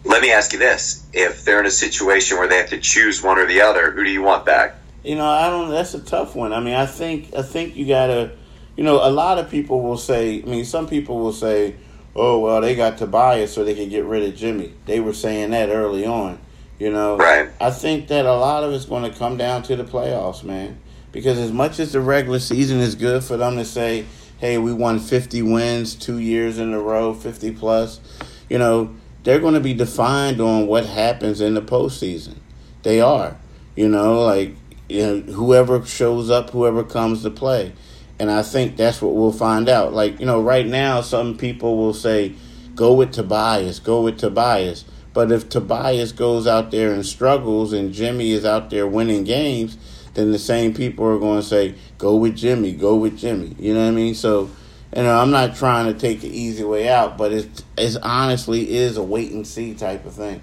Let 0.06 0.22
me 0.22 0.32
ask 0.32 0.54
you 0.54 0.60
this: 0.60 1.06
If 1.14 1.44
they're 1.44 1.60
in 1.60 1.66
a 1.66 1.72
situation 1.72 2.38
where 2.38 2.48
they 2.48 2.58
have 2.58 2.70
to 2.70 2.80
choose 2.80 3.22
one 3.22 3.38
or 3.40 3.48
the 3.48 3.62
other, 3.62 3.92
who 3.92 4.04
do 4.04 4.12
you 4.12 4.22
want 4.22 4.46
back? 4.46 4.76
You 5.04 5.16
know, 5.16 5.28
I 5.28 5.50
don't. 5.50 5.70
That's 5.70 5.94
a 5.94 6.00
tough 6.00 6.36
one. 6.36 6.54
I 6.54 6.60
mean, 6.60 6.76
I 6.76 6.86
think 6.86 7.34
I 7.36 7.42
think 7.42 7.76
you 7.76 7.88
gotta 7.88 8.32
you 8.76 8.84
know, 8.84 9.08
a 9.08 9.10
lot 9.10 9.38
of 9.38 9.50
people 9.50 9.82
will 9.82 9.98
say, 9.98 10.42
I 10.42 10.46
mean, 10.46 10.66
some 10.66 10.88
people 10.88 11.20
will 11.20 11.34
say, 11.34 11.76
oh, 12.16 12.40
well, 12.40 12.62
they 12.62 12.76
got 12.76 12.98
Tobias 12.98 13.54
so 13.54 13.64
they 13.64 13.76
can 13.76 13.90
get 13.90 14.04
rid 14.06 14.24
of 14.24 14.36
Jimmy. 14.36 14.74
They 14.86 15.00
were 15.00 15.14
saying 15.14 15.52
that 15.52 15.70
early 15.70 16.06
on, 16.06 16.40
you 16.78 16.92
know. 16.92 17.18
Right. 17.18 17.50
I 17.62 17.72
think 17.72 18.08
that 18.10 18.26
a 18.26 18.34
lot 18.34 18.64
of 18.64 18.74
it's 18.74 18.86
going 18.86 19.10
to 19.10 19.18
come 19.18 19.38
down 19.38 19.64
to 19.64 19.76
the 19.76 19.84
playoffs, 19.84 20.44
man. 20.44 20.80
Because 21.12 21.38
as 21.38 21.52
much 21.52 21.80
as 21.80 21.94
the 21.94 22.02
regular 22.02 22.40
season 22.40 22.80
is 22.80 22.96
good 22.96 23.24
for 23.24 23.38
them 23.38 23.56
to 23.56 23.64
say, 23.64 24.06
hey, 24.40 24.58
we 24.58 24.74
won 24.74 25.00
50 25.00 25.42
wins 25.44 25.96
two 25.96 26.20
years 26.20 26.58
in 26.58 26.74
a 26.74 26.80
row, 26.80 27.14
50 27.14 27.52
plus, 27.52 28.02
you 28.50 28.58
know, 28.58 28.94
they're 29.26 29.40
going 29.40 29.56
to 29.56 29.60
be 29.60 29.74
defined 29.74 30.40
on 30.40 30.68
what 30.68 30.86
happens 30.86 31.42
in 31.42 31.56
the 31.56 31.62
postseason. 31.62 32.38
They 32.84 33.02
are. 33.02 33.36
You 33.76 33.90
know, 33.90 34.22
like, 34.22 34.56
you 34.88 35.02
know, 35.02 35.34
whoever 35.34 35.84
shows 35.86 36.30
up, 36.30 36.52
whoever 36.52 36.84
comes 36.84 37.24
to 37.24 37.32
play. 37.32 37.74
And 38.20 38.32
I 38.32 38.44
think 38.44 38.78
that's 38.78 39.02
what 39.02 39.16
we'll 39.16 39.34
find 39.34 39.68
out. 39.68 39.94
Like, 39.94 40.20
you 40.20 40.26
know, 40.26 40.42
right 40.42 40.66
now, 40.66 41.02
some 41.02 41.38
people 41.38 41.76
will 41.76 41.94
say, 41.94 42.34
go 42.76 42.94
with 42.94 43.12
Tobias, 43.12 43.80
go 43.80 44.02
with 44.04 44.20
Tobias. 44.20 44.86
But 45.12 45.32
if 45.32 45.50
Tobias 45.50 46.12
goes 46.12 46.46
out 46.46 46.72
there 46.72 46.94
and 46.94 47.06
struggles 47.06 47.74
and 47.74 47.94
Jimmy 47.94 48.32
is 48.32 48.46
out 48.46 48.70
there 48.70 48.88
winning 48.88 49.24
games, 49.24 49.78
then 50.14 50.32
the 50.32 50.40
same 50.40 50.74
people 50.74 51.06
are 51.06 51.20
going 51.20 51.42
to 51.42 51.48
say, 51.48 51.76
go 51.98 52.16
with 52.16 52.38
Jimmy, 52.38 52.74
go 52.74 52.96
with 52.96 53.18
Jimmy. 53.18 53.56
You 53.60 53.74
know 53.74 53.82
what 53.82 53.92
I 53.92 53.92
mean? 53.92 54.14
So, 54.14 54.50
you 54.96 55.04
know, 55.04 55.20
I'm 55.20 55.32
not 55.32 55.56
trying 55.56 55.94
to 55.94 56.00
take 56.00 56.22
the 56.22 56.30
easy 56.30 56.64
way 56.64 56.88
out, 56.88 57.18
but 57.18 57.32
it, 57.32 57.64
it 57.78 57.98
honestly 58.02 58.76
is 58.76 58.98
a 58.98 59.04
wait 59.04 59.32
and 59.32 59.46
see 59.46 59.74
type 59.74 60.06
of 60.06 60.14
thing. 60.14 60.42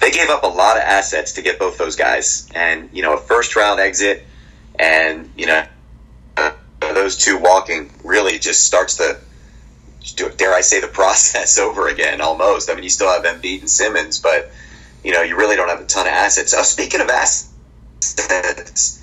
They 0.00 0.10
gave 0.10 0.28
up 0.30 0.42
a 0.42 0.48
lot 0.48 0.76
of 0.76 0.82
assets 0.82 1.32
to 1.34 1.42
get 1.42 1.58
both 1.58 1.78
those 1.78 1.96
guys. 1.96 2.48
And, 2.54 2.90
you 2.92 3.02
know, 3.02 3.14
a 3.14 3.18
first 3.18 3.56
round 3.56 3.80
exit– 3.80 4.24
and 4.78 5.30
you 5.36 5.46
know 5.46 5.64
uh, 6.36 6.52
those 6.80 7.16
two 7.16 7.38
walking 7.38 7.90
really 8.04 8.38
just 8.38 8.64
starts 8.64 8.96
the 8.96 9.18
dare 10.36 10.54
I 10.54 10.60
say 10.60 10.80
the 10.80 10.86
process 10.92 11.58
over 11.58 11.88
again 11.88 12.20
almost. 12.20 12.70
I 12.70 12.74
mean, 12.74 12.84
you 12.84 12.90
still 12.90 13.10
have 13.10 13.24
Embiid 13.24 13.60
and 13.60 13.70
Simmons, 13.70 14.20
but 14.20 14.50
you 15.02 15.12
know 15.12 15.22
you 15.22 15.36
really 15.36 15.56
don't 15.56 15.68
have 15.68 15.80
a 15.80 15.86
ton 15.86 16.06
of 16.06 16.12
assets. 16.12 16.54
Uh, 16.54 16.62
speaking 16.62 17.00
of 17.00 17.08
assets, 17.08 19.02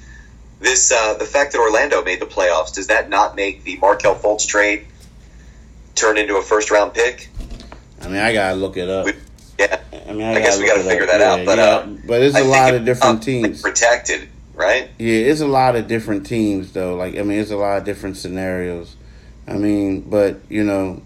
this 0.63 0.91
uh, 0.91 1.15
the 1.15 1.25
fact 1.25 1.53
that 1.53 1.59
Orlando 1.59 2.03
made 2.03 2.19
the 2.19 2.25
playoffs 2.25 2.73
does 2.73 2.87
that 2.87 3.09
not 3.09 3.35
make 3.35 3.63
the 3.63 3.77
Markelle 3.77 4.15
Fultz 4.15 4.47
trade 4.47 4.87
turn 5.95 6.17
into 6.17 6.37
a 6.37 6.41
first 6.41 6.71
round 6.71 6.93
pick? 6.93 7.29
I 8.01 8.07
mean, 8.07 8.17
I 8.17 8.33
gotta 8.33 8.55
look 8.55 8.77
it 8.77 8.89
up. 8.89 9.05
We, 9.05 9.13
yeah, 9.59 9.81
I 10.07 10.13
mean, 10.13 10.23
I, 10.23 10.35
I 10.35 10.39
guess 10.39 10.59
we 10.59 10.65
got 10.65 10.77
to 10.77 10.83
figure 10.83 11.03
up. 11.03 11.09
that 11.09 11.19
yeah, 11.19 11.33
out. 11.33 11.45
But 11.45 11.57
yeah. 11.57 11.63
uh, 11.65 11.85
but 11.85 12.19
there's 12.19 12.35
a 12.35 12.43
lot 12.43 12.73
of 12.73 12.85
different 12.85 13.21
teams 13.21 13.61
protected 13.61 14.29
right? 14.53 14.89
Yeah, 14.97 15.15
it's 15.15 15.41
a 15.41 15.47
lot 15.47 15.75
of 15.75 15.87
different 15.87 16.25
teams 16.25 16.71
though. 16.73 16.95
Like 16.95 17.17
I 17.17 17.23
mean, 17.23 17.39
it's 17.39 17.51
a 17.51 17.57
lot 17.57 17.77
of 17.77 17.83
different 17.83 18.17
scenarios. 18.17 18.95
I 19.47 19.53
mean, 19.53 20.01
but 20.01 20.39
you 20.49 20.63
know, 20.63 21.01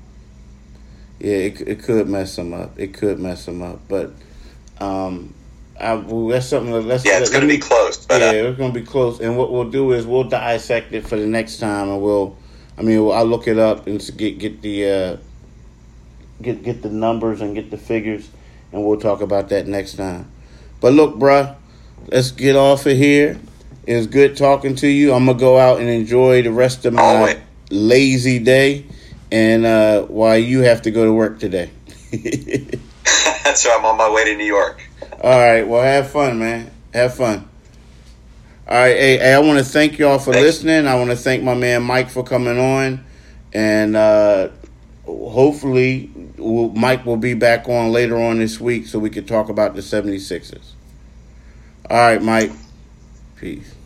yeah, 1.19 1.35
it 1.35 1.61
it 1.61 1.83
could 1.83 2.07
mess 2.07 2.35
them 2.35 2.53
up. 2.53 2.77
It 2.79 2.93
could 2.93 3.19
mess 3.19 3.45
them 3.45 3.61
up, 3.61 3.79
but 3.87 4.11
um, 4.79 5.33
I, 5.79 5.95
well, 5.95 6.27
that's 6.27 6.47
something. 6.47 6.71
That, 6.71 6.81
let's, 6.81 7.05
yeah, 7.05 7.19
it's 7.19 7.29
going 7.29 7.41
to 7.41 7.47
be 7.47 7.59
close. 7.59 8.05
But, 8.05 8.21
yeah, 8.21 8.27
uh, 8.27 8.49
it's 8.49 8.57
going 8.57 8.73
to 8.73 8.79
be 8.79 8.85
close. 8.85 9.19
And 9.19 9.37
what 9.37 9.51
we'll 9.51 9.69
do 9.69 9.91
is 9.91 10.05
we'll 10.05 10.23
dissect 10.23 10.93
it 10.93 11.07
for 11.07 11.17
the 11.17 11.27
next 11.27 11.57
time, 11.57 11.89
and 11.89 12.01
we'll. 12.01 12.37
I 12.77 12.83
mean, 12.83 12.99
I'll 13.11 13.25
look 13.25 13.47
it 13.47 13.57
up 13.57 13.87
and 13.87 13.99
get 14.17 14.37
get 14.37 14.61
the 14.61 14.89
uh, 14.89 15.17
get 16.41 16.63
get 16.63 16.81
the 16.81 16.89
numbers 16.89 17.41
and 17.41 17.55
get 17.55 17.71
the 17.71 17.77
figures, 17.77 18.29
and 18.71 18.85
we'll 18.85 18.99
talk 18.99 19.21
about 19.21 19.49
that 19.49 19.67
next 19.67 19.95
time. 19.95 20.31
But 20.79 20.93
look, 20.93 21.15
bruh, 21.15 21.55
let's 22.11 22.31
get 22.31 22.55
off 22.55 22.85
of 22.85 22.95
here. 22.95 23.39
It 23.85 23.95
was 23.95 24.07
good 24.07 24.37
talking 24.37 24.75
to 24.75 24.87
you. 24.87 25.13
I'm 25.13 25.25
gonna 25.25 25.39
go 25.39 25.57
out 25.57 25.79
and 25.79 25.89
enjoy 25.89 26.43
the 26.43 26.51
rest 26.51 26.85
of 26.85 26.93
my 26.93 27.39
lazy 27.71 28.39
day, 28.39 28.85
and 29.31 29.65
uh, 29.65 30.03
while 30.03 30.37
you 30.37 30.61
have 30.61 30.83
to 30.83 30.91
go 30.91 31.05
to 31.05 31.13
work 31.13 31.39
today. 31.39 31.71
That's 33.43 33.65
right. 33.65 33.75
I'm 33.79 33.85
on 33.85 33.97
my 33.97 34.09
way 34.09 34.25
to 34.25 34.35
New 34.35 34.45
York. 34.45 34.86
All 35.21 35.39
right. 35.39 35.67
Well, 35.67 35.81
have 35.81 36.09
fun, 36.11 36.39
man. 36.39 36.71
Have 36.93 37.15
fun. 37.15 37.47
All 38.67 38.77
right. 38.77 38.95
Hey, 38.95 39.17
hey 39.17 39.33
I 39.33 39.39
want 39.39 39.57
to 39.57 39.65
thank 39.65 39.97
y'all 39.97 40.19
for 40.19 40.33
Thanks. 40.33 40.45
listening. 40.45 40.87
I 40.87 40.95
want 40.95 41.09
to 41.09 41.15
thank 41.15 41.43
my 41.43 41.55
man 41.55 41.83
Mike 41.83 42.09
for 42.09 42.23
coming 42.23 42.59
on, 42.59 43.03
and 43.53 43.95
uh, 43.95 44.49
hopefully 45.05 46.11
we'll, 46.37 46.69
Mike 46.69 47.05
will 47.05 47.17
be 47.17 47.33
back 47.33 47.67
on 47.69 47.91
later 47.91 48.17
on 48.17 48.39
this 48.39 48.59
week 48.59 48.85
so 48.85 48.99
we 48.99 49.09
can 49.09 49.25
talk 49.25 49.49
about 49.49 49.75
the 49.75 49.81
76ers. 49.81 50.73
All 51.89 51.97
right, 51.97 52.21
Mike. 52.21 52.51
Peace. 53.37 53.76